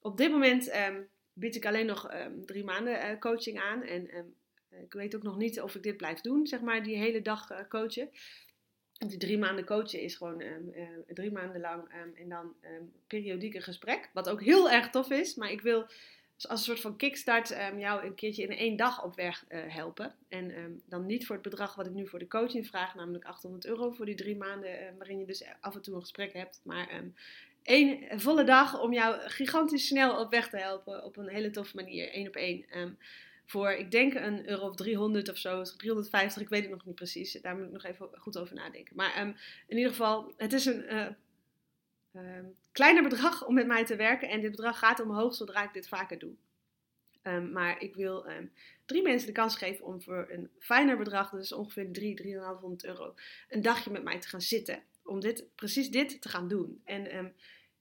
op 0.00 0.16
dit 0.16 0.30
moment... 0.30 0.74
Um, 0.74 1.08
bied 1.32 1.56
ik 1.56 1.66
alleen 1.66 1.86
nog 1.86 2.08
ehm, 2.08 2.40
drie 2.44 2.64
maanden 2.64 3.18
coaching 3.18 3.60
aan. 3.60 3.82
En 3.82 4.08
ehm, 4.08 4.26
ik 4.82 4.92
weet 4.92 5.16
ook 5.16 5.22
nog 5.22 5.36
niet 5.36 5.60
of 5.60 5.74
ik 5.74 5.82
dit 5.82 5.96
blijf 5.96 6.20
doen, 6.20 6.46
zeg 6.46 6.60
maar, 6.60 6.82
die 6.82 6.96
hele 6.96 7.22
dag 7.22 7.68
coachen. 7.68 8.10
Die 9.06 9.18
drie 9.18 9.38
maanden 9.38 9.64
coachen 9.64 10.00
is 10.00 10.14
gewoon 10.14 10.42
drie 11.06 11.32
maanden 11.32 11.60
lang 11.60 11.88
en 12.14 12.28
dan 12.28 12.54
periodiek 13.06 13.54
een 13.54 13.62
gesprek. 13.62 14.10
Wat 14.12 14.28
ook 14.28 14.42
heel 14.42 14.70
erg 14.70 14.90
tof 14.90 15.10
is. 15.10 15.34
Maar 15.34 15.50
ik 15.50 15.60
wil 15.60 15.86
als 16.48 16.60
een 16.60 16.66
soort 16.66 16.80
van 16.80 16.96
kickstart 16.96 17.50
um, 17.50 17.78
jou 17.78 18.04
een 18.04 18.14
keertje 18.14 18.42
in 18.42 18.56
één 18.56 18.76
dag 18.76 19.04
op 19.04 19.14
weg 19.14 19.44
uh, 19.48 19.60
helpen. 19.66 20.14
En 20.28 20.58
um, 20.58 20.82
dan 20.86 21.06
niet 21.06 21.26
voor 21.26 21.34
het 21.34 21.44
bedrag 21.44 21.74
wat 21.74 21.86
ik 21.86 21.92
nu 21.92 22.06
voor 22.06 22.18
de 22.18 22.28
coaching 22.28 22.66
vraag, 22.66 22.94
namelijk 22.94 23.24
800 23.24 23.66
euro 23.66 23.90
voor 23.90 24.06
die 24.06 24.14
drie 24.14 24.36
maanden, 24.36 24.70
uh, 24.70 24.88
waarin 24.98 25.18
je 25.18 25.26
dus 25.26 25.44
af 25.60 25.74
en 25.74 25.82
toe 25.82 25.94
een 25.94 26.00
gesprek 26.00 26.32
hebt. 26.32 26.60
Maar 26.62 26.94
um, 26.94 27.14
één 27.62 28.20
volle 28.20 28.44
dag 28.44 28.80
om 28.80 28.92
jou 28.92 29.20
gigantisch 29.20 29.86
snel 29.86 30.20
op 30.20 30.30
weg 30.30 30.48
te 30.48 30.56
helpen 30.56 31.04
op 31.04 31.16
een 31.16 31.28
hele 31.28 31.50
toffe 31.50 31.76
manier, 31.76 32.10
één 32.12 32.28
op 32.28 32.36
één. 32.36 32.64
Voor, 33.50 33.70
ik 33.70 33.90
denk 33.90 34.14
een 34.14 34.48
euro 34.48 34.68
of 34.68 34.76
300 34.76 35.28
of 35.28 35.36
zo, 35.36 35.62
350, 35.62 36.42
ik 36.42 36.48
weet 36.48 36.62
het 36.62 36.70
nog 36.70 36.84
niet 36.84 36.94
precies. 36.94 37.32
Daar 37.32 37.56
moet 37.56 37.66
ik 37.66 37.72
nog 37.72 37.84
even 37.84 38.08
goed 38.12 38.38
over 38.38 38.54
nadenken. 38.54 38.96
Maar 38.96 39.16
in 39.66 39.76
ieder 39.76 39.90
geval, 39.90 40.32
het 40.36 40.52
is 40.52 40.66
een 40.66 40.84
uh, 40.92 41.06
um, 42.12 42.56
kleiner 42.72 43.02
bedrag 43.02 43.46
om 43.46 43.54
met 43.54 43.66
mij 43.66 43.84
te 43.84 43.96
werken. 43.96 44.28
En 44.28 44.40
dit 44.40 44.50
bedrag 44.50 44.78
gaat 44.78 45.00
omhoog 45.00 45.34
zodra 45.34 45.64
ik 45.64 45.72
dit 45.72 45.88
vaker 45.88 46.18
doe. 46.18 46.32
Um, 47.22 47.52
maar 47.52 47.80
ik 47.80 47.94
wil 47.94 48.26
drie 48.84 49.02
mensen 49.02 49.26
de 49.26 49.34
kans 49.34 49.56
geven 49.56 49.84
om 49.84 50.02
voor 50.02 50.26
een 50.30 50.50
fijner 50.58 50.96
bedrag, 50.96 51.30
dus 51.30 51.52
ongeveer 51.52 51.92
3, 51.92 52.14
3,500 52.14 52.84
euro, 52.84 53.14
een 53.48 53.62
dagje 53.62 53.90
met 53.90 54.02
mij 54.02 54.20
te 54.20 54.28
gaan 54.28 54.40
zitten. 54.40 54.82
Om 55.04 55.20
dit, 55.20 55.44
precies 55.54 55.90
dit 55.90 56.20
te 56.20 56.28
gaan 56.28 56.48
doen. 56.48 56.80
En 56.84 57.34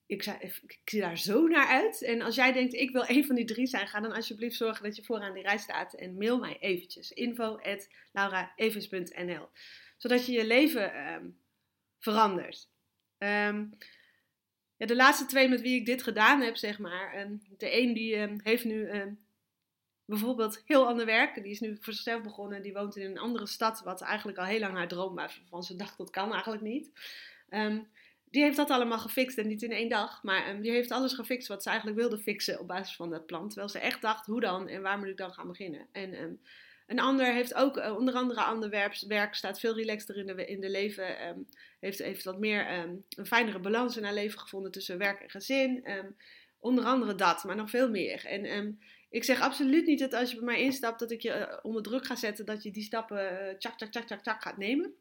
ik, 0.10 0.26
ik, 0.26 0.80
zie 0.86 1.02
daar 1.02 1.18
zo 1.18 1.48
naar 1.48 1.68
uit. 1.68 2.02
En 2.02 2.22
als 2.22 2.36
jij 2.36 2.52
denkt, 2.52 2.74
ik 2.74 2.92
wil 2.92 3.04
een 3.08 3.26
van 3.26 3.36
die 3.36 3.46
drie 3.46 3.68
zijn, 3.68 3.88
ga 3.88 4.00
dan 4.00 4.12
alsjeblieft 4.12 4.56
zorgen 4.56 4.84
dat 4.84 4.96
je 4.96 5.04
vooraan 5.04 5.34
die 5.34 5.44
rij 5.44 5.58
staat. 5.58 5.94
En 5.94 6.18
mail 6.18 6.40
mij 6.40 6.58
eventjes. 6.60 7.12
info 7.12 7.60
Zodat 9.98 10.26
je 10.26 10.32
je 10.32 10.46
leven 10.46 10.92
verandert. 12.00 12.68
Um, 13.18 13.78
ja, 14.78 14.86
de 14.86 14.96
laatste 14.96 15.26
twee 15.26 15.48
met 15.50 15.62
wie 15.62 15.80
ik 15.80 15.86
dit 15.86 16.04
gedaan 16.04 16.42
heb, 16.42 16.56
zeg 16.56 16.80
maar. 16.80 17.14
En 17.14 17.44
de 17.58 17.82
een 17.82 17.94
die 17.94 18.16
heeft 18.44 18.66
nu 18.66 18.90
bijvoorbeeld 20.06 20.62
heel 20.66 20.88
ander 20.88 21.06
werk. 21.06 21.36
Die 21.36 21.52
is 21.52 21.60
nu 21.60 21.78
voor 21.82 21.94
zichzelf 21.94 22.24
begonnen. 22.24 22.62
Die 22.62 22.74
woont 22.74 22.96
in 22.96 23.10
een 23.10 23.20
andere 23.20 23.48
stad, 23.48 23.82
wat 23.82 24.02
eigenlijk 24.02 24.38
al 24.38 24.46
heel 24.46 24.60
lang 24.60 24.76
haar 24.76 24.88
droom 24.88 25.16
was. 25.16 25.42
Van 25.50 25.64
ze 25.64 25.76
dacht, 25.76 25.98
dat 25.98 26.10
kan 26.10 26.32
eigenlijk 26.32 26.64
niet. 26.64 26.92
Um, 27.50 27.88
die 28.32 28.44
heeft 28.44 28.58
dat 28.58 28.70
allemaal 28.70 29.00
gefixt 29.00 29.38
en 29.38 29.48
niet 29.48 29.62
in 29.62 29.72
één 29.72 29.90
dag. 29.90 30.24
Maar 30.24 30.50
um, 30.50 30.62
die 30.62 30.72
heeft 30.72 30.92
alles 30.92 31.14
gefixt 31.14 31.48
wat 31.48 31.64
ze 31.64 31.70
eigenlijk 31.70 32.00
wilde 32.00 32.18
fixen 32.18 32.60
op 32.60 32.68
basis 32.68 32.96
van 32.96 33.10
dat 33.10 33.26
plan. 33.26 33.48
Terwijl 33.48 33.70
ze 33.70 33.80
echt 33.80 34.02
dacht, 34.02 34.26
hoe 34.26 34.40
dan 34.40 34.68
en 34.68 34.82
waar 34.82 34.98
moet 34.98 35.08
ik 35.08 35.18
dan 35.18 35.34
gaan 35.34 35.48
beginnen? 35.48 35.88
En 35.92 36.22
um, 36.22 36.42
een 36.88 37.00
ander 37.00 37.34
heeft 37.34 37.54
ook, 37.54 37.78
uh, 37.78 37.98
onder 37.98 38.14
andere 38.14 38.42
ander 38.42 38.70
werk, 39.08 39.36
staat 39.36 39.60
veel 39.60 39.76
relaxter 39.76 40.18
in 40.18 40.26
de, 40.26 40.46
in 40.46 40.62
de 40.62 40.70
leven. 40.70 41.28
Um, 41.28 41.48
heeft, 41.80 42.00
heeft 42.00 42.24
wat 42.24 42.40
meer 42.40 42.70
een 43.16 43.26
fijnere 43.26 43.60
balans 43.60 43.98
in 43.98 44.04
haar 44.04 44.14
leven 44.14 44.40
gevonden 44.40 44.72
tussen 44.72 44.98
werk 44.98 45.22
en 45.22 45.30
gezin. 45.30 45.86
Onder 46.60 46.84
andere 46.84 47.16
dat, 47.16 47.44
maar 47.44 47.56
nog 47.56 47.70
veel 47.70 47.90
meer. 47.90 48.26
En 48.26 48.78
ik 49.10 49.24
zeg 49.24 49.42
absoluut 49.42 49.86
niet 49.86 50.00
dat 50.00 50.14
als 50.14 50.30
je 50.30 50.36
bij 50.36 50.46
mij 50.46 50.62
instapt, 50.62 51.00
dat 51.00 51.12
ik 51.12 51.22
je 51.22 51.30
uh, 51.30 51.58
onder 51.62 51.82
druk 51.82 52.06
ga 52.06 52.16
zetten, 52.16 52.46
dat 52.46 52.64
je 52.64 52.72
die 52.72 52.84
stappen 52.84 53.34
uh, 53.34 53.58
tjak, 53.58 53.78
tjak, 53.78 53.92
tjak, 53.92 54.06
tjak, 54.06 54.22
tjak 54.22 54.42
gaat 54.42 54.58
nemen. 54.58 54.94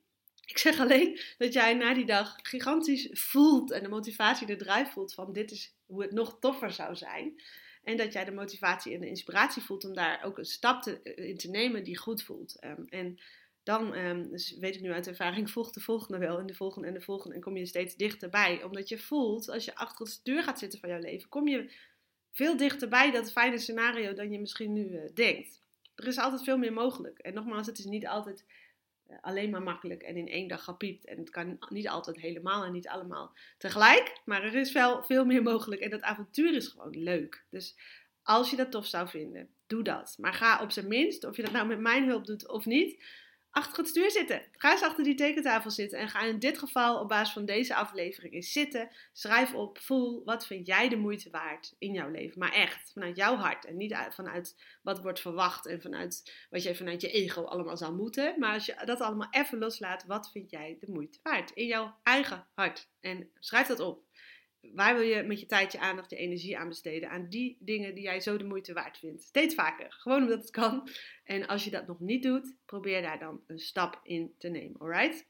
Ik 0.49 0.59
zeg 0.59 0.81
alleen 0.81 1.21
dat 1.39 1.53
jij 1.53 1.75
na 1.75 1.95
die 1.95 2.07
dag 2.07 2.37
gigantisch 2.43 3.09
voelt 3.13 3.71
en 3.71 3.83
de 3.83 3.89
motivatie, 3.89 4.47
de 4.47 4.57
drive 4.57 4.91
voelt 4.91 5.15
van 5.15 5.33
dit 5.33 5.51
is 5.51 5.75
hoe 5.87 6.03
het 6.03 6.13
nog 6.13 6.37
toffer 6.41 6.73
zou 6.73 6.97
zijn. 6.97 7.41
En 7.85 7.97
dat 7.97 8.13
jij 8.13 8.25
de 8.25 8.33
motivatie 8.33 8.95
en 8.95 9.01
de 9.01 9.09
inspiratie 9.09 9.63
voelt 9.63 9.85
om 9.85 9.95
daar 9.95 10.25
ook 10.25 10.39
een 10.39 10.45
stap 10.45 10.83
te, 10.83 11.03
eh, 11.03 11.29
in 11.29 11.37
te 11.37 11.51
nemen 11.51 11.85
die 11.85 11.97
goed 11.97 12.23
voelt. 12.23 12.57
Um, 12.65 12.87
en 12.89 13.19
dan, 13.63 13.97
um, 13.97 14.31
dus 14.31 14.57
weet 14.59 14.75
ik 14.75 14.81
nu 14.81 14.93
uit 14.93 15.07
ervaring, 15.07 15.51
volgt 15.51 15.75
de 15.75 15.81
volgende 15.81 16.19
wel 16.19 16.39
en 16.39 16.47
de 16.47 16.55
volgende 16.55 16.89
en 16.89 16.95
de 16.95 17.01
volgende. 17.01 17.35
En 17.35 17.43
kom 17.43 17.57
je 17.57 17.67
steeds 17.67 17.97
dichterbij. 17.97 18.63
Omdat 18.63 18.89
je 18.89 18.99
voelt, 18.99 19.49
als 19.49 19.65
je 19.65 19.75
achter 19.75 20.07
de 20.07 20.19
deur 20.23 20.43
gaat 20.43 20.59
zitten 20.59 20.81
van 20.81 20.89
jouw 20.89 21.01
leven, 21.01 21.29
kom 21.29 21.49
je 21.49 21.71
veel 22.33 22.57
dichterbij 22.57 23.11
dat 23.11 23.33
fijne 23.33 23.59
scenario 23.59 24.13
dan 24.13 24.31
je 24.31 24.41
misschien 24.41 24.73
nu 24.73 24.89
uh, 24.89 25.01
denkt. 25.15 25.61
Er 25.95 26.07
is 26.07 26.19
altijd 26.19 26.43
veel 26.43 26.59
meer 26.59 26.73
mogelijk. 26.73 27.19
En 27.19 27.35
nogmaals, 27.35 27.67
het 27.67 27.79
is 27.79 27.85
niet 27.85 28.07
altijd 28.07 28.45
eh, 28.47 28.68
alleen 29.21 29.51
maar 29.51 29.63
makkelijk 29.63 30.03
en 30.03 30.17
in 30.17 30.29
één 30.29 30.49
dag 30.49 30.65
gepiept. 30.65 31.05
En 31.05 31.19
het 31.19 31.31
kan 31.31 31.59
niet 31.69 31.89
altijd 31.89 32.17
helemaal 32.17 32.65
en 32.65 32.73
niet 32.73 32.89
allemaal 32.89 33.33
tegelijk. 33.59 34.21
Maar 34.25 34.43
er 34.43 34.55
is 34.55 34.73
wel 34.73 35.03
veel 35.03 35.25
meer 35.25 35.43
mogelijk. 35.43 35.81
En 35.81 35.91
dat 35.91 36.03
avontuur 36.03 36.55
is 36.55 36.69
gewoon 36.69 36.99
leuk. 37.03 37.45
Dus 37.51 37.77
als 38.23 38.51
je 38.51 38.57
dat 38.57 38.71
tof 38.71 38.87
zou 38.87 39.09
vinden, 39.09 39.49
doe 39.67 39.83
dat. 39.83 40.17
Maar 40.19 40.35
ga 40.35 40.63
op 40.63 40.71
zijn 40.71 40.89
minst, 40.89 41.25
of 41.25 41.37
je 41.37 41.43
dat 41.43 41.53
nou 41.53 41.67
met 41.67 41.81
mijn 41.81 42.07
hulp 42.07 42.27
doet 42.27 42.49
of 42.49 42.67
niet, 42.67 43.05
achter 43.51 43.79
het 43.79 43.89
stuur 43.89 44.11
zitten. 44.11 44.43
Ga 44.53 44.71
eens 44.71 44.83
achter 44.83 45.05
die 45.05 45.15
tekentafel 45.15 45.71
zitten 45.71 45.99
en 45.99 46.09
ga 46.09 46.23
in 46.23 46.39
dit 46.39 46.59
geval 46.59 47.01
op 47.01 47.09
basis 47.09 47.33
van 47.33 47.45
deze 47.45 47.75
aflevering 47.75 48.35
eens 48.35 48.53
zitten. 48.53 48.89
Schrijf 49.13 49.55
op, 49.55 49.79
voel, 49.79 50.23
wat 50.25 50.47
vind 50.47 50.67
jij 50.67 50.89
de 50.89 50.97
moeite 50.97 51.31
waard 51.31 51.75
in 51.79 51.93
jouw 51.93 52.11
leven? 52.11 52.39
Maar 52.39 52.53
echt, 52.53 52.93
vanuit 52.93 53.17
jouw 53.17 53.37
hart 53.37 53.65
en 53.65 53.77
niet 53.77 53.97
vanuit 54.11 54.57
wat 54.83 55.03
wordt 55.03 55.21
verwacht 55.21 55.67
en 55.67 55.81
vanuit 55.81 56.33
wat 56.51 56.63
jij 56.63 56.75
vanuit 56.75 57.01
je 57.01 57.11
ego 57.11 57.43
allemaal 57.43 57.77
zou 57.77 57.95
moeten. 57.95 58.39
Maar 58.39 58.55
als 58.55 58.67
je 58.67 58.83
dat 58.85 59.01
allemaal 59.01 59.29
even 59.31 59.59
loslaat, 59.59 60.05
wat 60.07 60.31
vind 60.31 60.51
jij 60.51 60.77
de 60.81 60.93
moeite 60.93 61.19
waard 61.23 61.51
in 61.51 61.67
jouw 61.67 61.97
eigen 62.03 62.47
hart? 62.55 62.89
En 63.01 63.31
schrijf 63.39 63.67
dat 63.67 63.81
op. 63.81 64.08
Waar 64.75 64.95
wil 64.95 65.05
je 65.05 65.23
met 65.23 65.41
je 65.41 65.47
tijd, 65.47 65.73
je 65.73 65.79
aandacht, 65.79 66.11
je 66.11 66.17
energie 66.17 66.59
aan 66.59 66.69
besteden? 66.69 67.11
Aan 67.11 67.29
die 67.29 67.57
dingen 67.61 67.95
die 67.95 68.05
jij 68.05 68.21
zo 68.21 68.37
de 68.37 68.45
moeite 68.45 68.73
waard 68.73 68.99
vindt. 68.99 69.23
Steeds 69.23 69.55
vaker. 69.55 69.93
Gewoon 69.93 70.23
omdat 70.23 70.41
het 70.41 70.51
kan. 70.51 70.89
En 71.25 71.47
als 71.47 71.65
je 71.65 71.71
dat 71.71 71.87
nog 71.87 72.01
niet 72.01 72.23
doet, 72.23 72.57
probeer 72.65 73.03
daar 73.03 73.19
dan 73.19 73.43
een 73.47 73.59
stap 73.59 74.01
in 74.03 74.35
te 74.39 74.49
nemen. 74.49 74.81
Alright? 74.81 75.27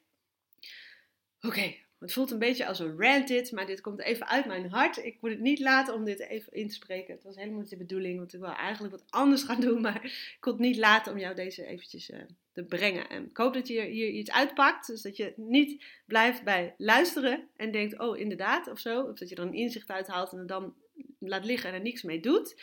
Oké, 1.40 1.74
het 1.98 2.12
voelt 2.12 2.30
een 2.30 2.38
beetje 2.38 2.66
als 2.66 2.78
een 2.78 2.98
rant 2.98 3.28
dit, 3.28 3.52
maar 3.52 3.66
dit 3.66 3.80
komt 3.80 4.00
even 4.00 4.28
uit 4.28 4.46
mijn 4.46 4.70
hart. 4.70 4.96
Ik 4.96 5.20
moet 5.20 5.30
het 5.30 5.40
niet 5.40 5.58
laten 5.58 5.94
om 5.94 6.04
dit 6.04 6.20
even 6.20 6.52
in 6.52 6.68
te 6.68 6.74
spreken. 6.74 7.14
Het 7.14 7.24
was 7.24 7.36
helemaal 7.36 7.60
niet 7.60 7.70
de 7.70 7.76
bedoeling, 7.76 8.18
want 8.18 8.32
ik 8.32 8.40
wil 8.40 8.52
eigenlijk 8.52 8.94
wat 8.94 9.10
anders 9.10 9.42
gaan 9.42 9.60
doen. 9.60 9.80
Maar 9.80 10.04
ik 10.04 10.36
kon 10.40 10.52
het 10.52 10.60
niet 10.60 10.76
laten 10.76 11.12
om 11.12 11.18
jou 11.18 11.34
deze 11.34 11.66
eventjes 11.66 12.10
uh, 12.10 12.18
te 12.52 12.64
brengen. 12.64 13.08
En 13.08 13.24
ik 13.24 13.36
hoop 13.36 13.54
dat 13.54 13.68
je 13.68 13.80
hier 13.82 14.08
iets 14.08 14.30
uitpakt. 14.30 14.86
Dus 14.86 15.02
dat 15.02 15.16
je 15.16 15.32
niet 15.36 15.84
blijft 16.06 16.44
bij 16.44 16.74
luisteren 16.76 17.48
en 17.56 17.70
denkt, 17.70 17.98
oh 17.98 18.18
inderdaad 18.18 18.66
of 18.66 18.78
zo. 18.78 19.02
Of 19.02 19.18
dat 19.18 19.28
je 19.28 19.34
er 19.34 19.42
een 19.42 19.54
inzicht 19.54 19.90
uithaalt 19.90 20.32
en 20.32 20.38
het 20.38 20.48
dan 20.48 20.74
laat 21.18 21.44
liggen 21.44 21.68
en 21.68 21.74
er 21.74 21.82
niks 21.82 22.02
mee 22.02 22.20
doet. 22.20 22.62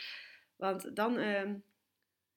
Want 0.56 0.96
dan 0.96 1.18
uh, 1.18 1.50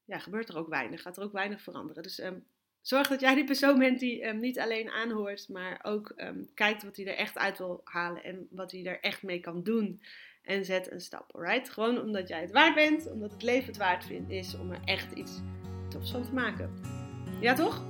ja, 0.05 0.19
gebeurt 0.19 0.49
er 0.49 0.57
ook 0.57 0.69
weinig, 0.69 1.01
gaat 1.01 1.17
er 1.17 1.23
ook 1.23 1.31
weinig 1.31 1.62
veranderen. 1.62 2.03
Dus 2.03 2.19
um, 2.19 2.45
zorg 2.89 3.08
dat 3.08 3.19
jij 3.19 3.36
die 3.36 3.43
persoon 3.43 3.80
bent 3.80 3.99
die 3.99 4.28
um, 4.28 4.39
niet 4.39 4.60
alleen 4.60 4.89
aanhoort, 4.89 5.49
maar 5.49 5.80
ook 5.84 6.13
um, 6.17 6.49
kijkt 6.54 6.84
wat 6.84 6.95
hij 6.95 7.06
er 7.06 7.15
echt 7.15 7.38
uit 7.38 7.58
wil 7.58 7.82
halen 7.84 8.23
en 8.23 8.47
wat 8.52 8.71
hij 8.71 8.86
er 8.86 8.99
echt 8.99 9.23
mee 9.23 9.39
kan 9.39 9.63
doen. 9.63 10.02
En 10.43 10.65
zet 10.65 10.91
een 10.91 11.02
stap, 11.02 11.36
alright? 11.36 11.69
Gewoon 11.69 12.02
omdat 12.02 12.28
jij 12.28 12.41
het 12.41 12.52
waard 12.52 12.75
bent, 12.75 13.12
omdat 13.12 13.32
het 13.32 13.43
leven 13.43 13.67
het 13.67 13.78
waard 13.78 14.06
vindt, 14.06 14.30
is 14.30 14.58
om 14.58 14.71
er 14.71 14.80
echt 14.86 15.12
iets 15.12 15.41
tofs 15.89 16.12
van 16.12 16.23
te 16.23 16.34
maken. 16.34 16.73
Ja, 17.41 17.54
toch? 17.54 17.84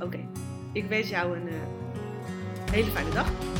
Oké. 0.00 0.28
Ik 0.72 0.84
wens 0.84 1.08
jou 1.08 1.36
een 1.36 1.46
uh, 1.46 1.54
hele 2.70 2.90
fijne 2.90 3.10
dag. 3.10 3.53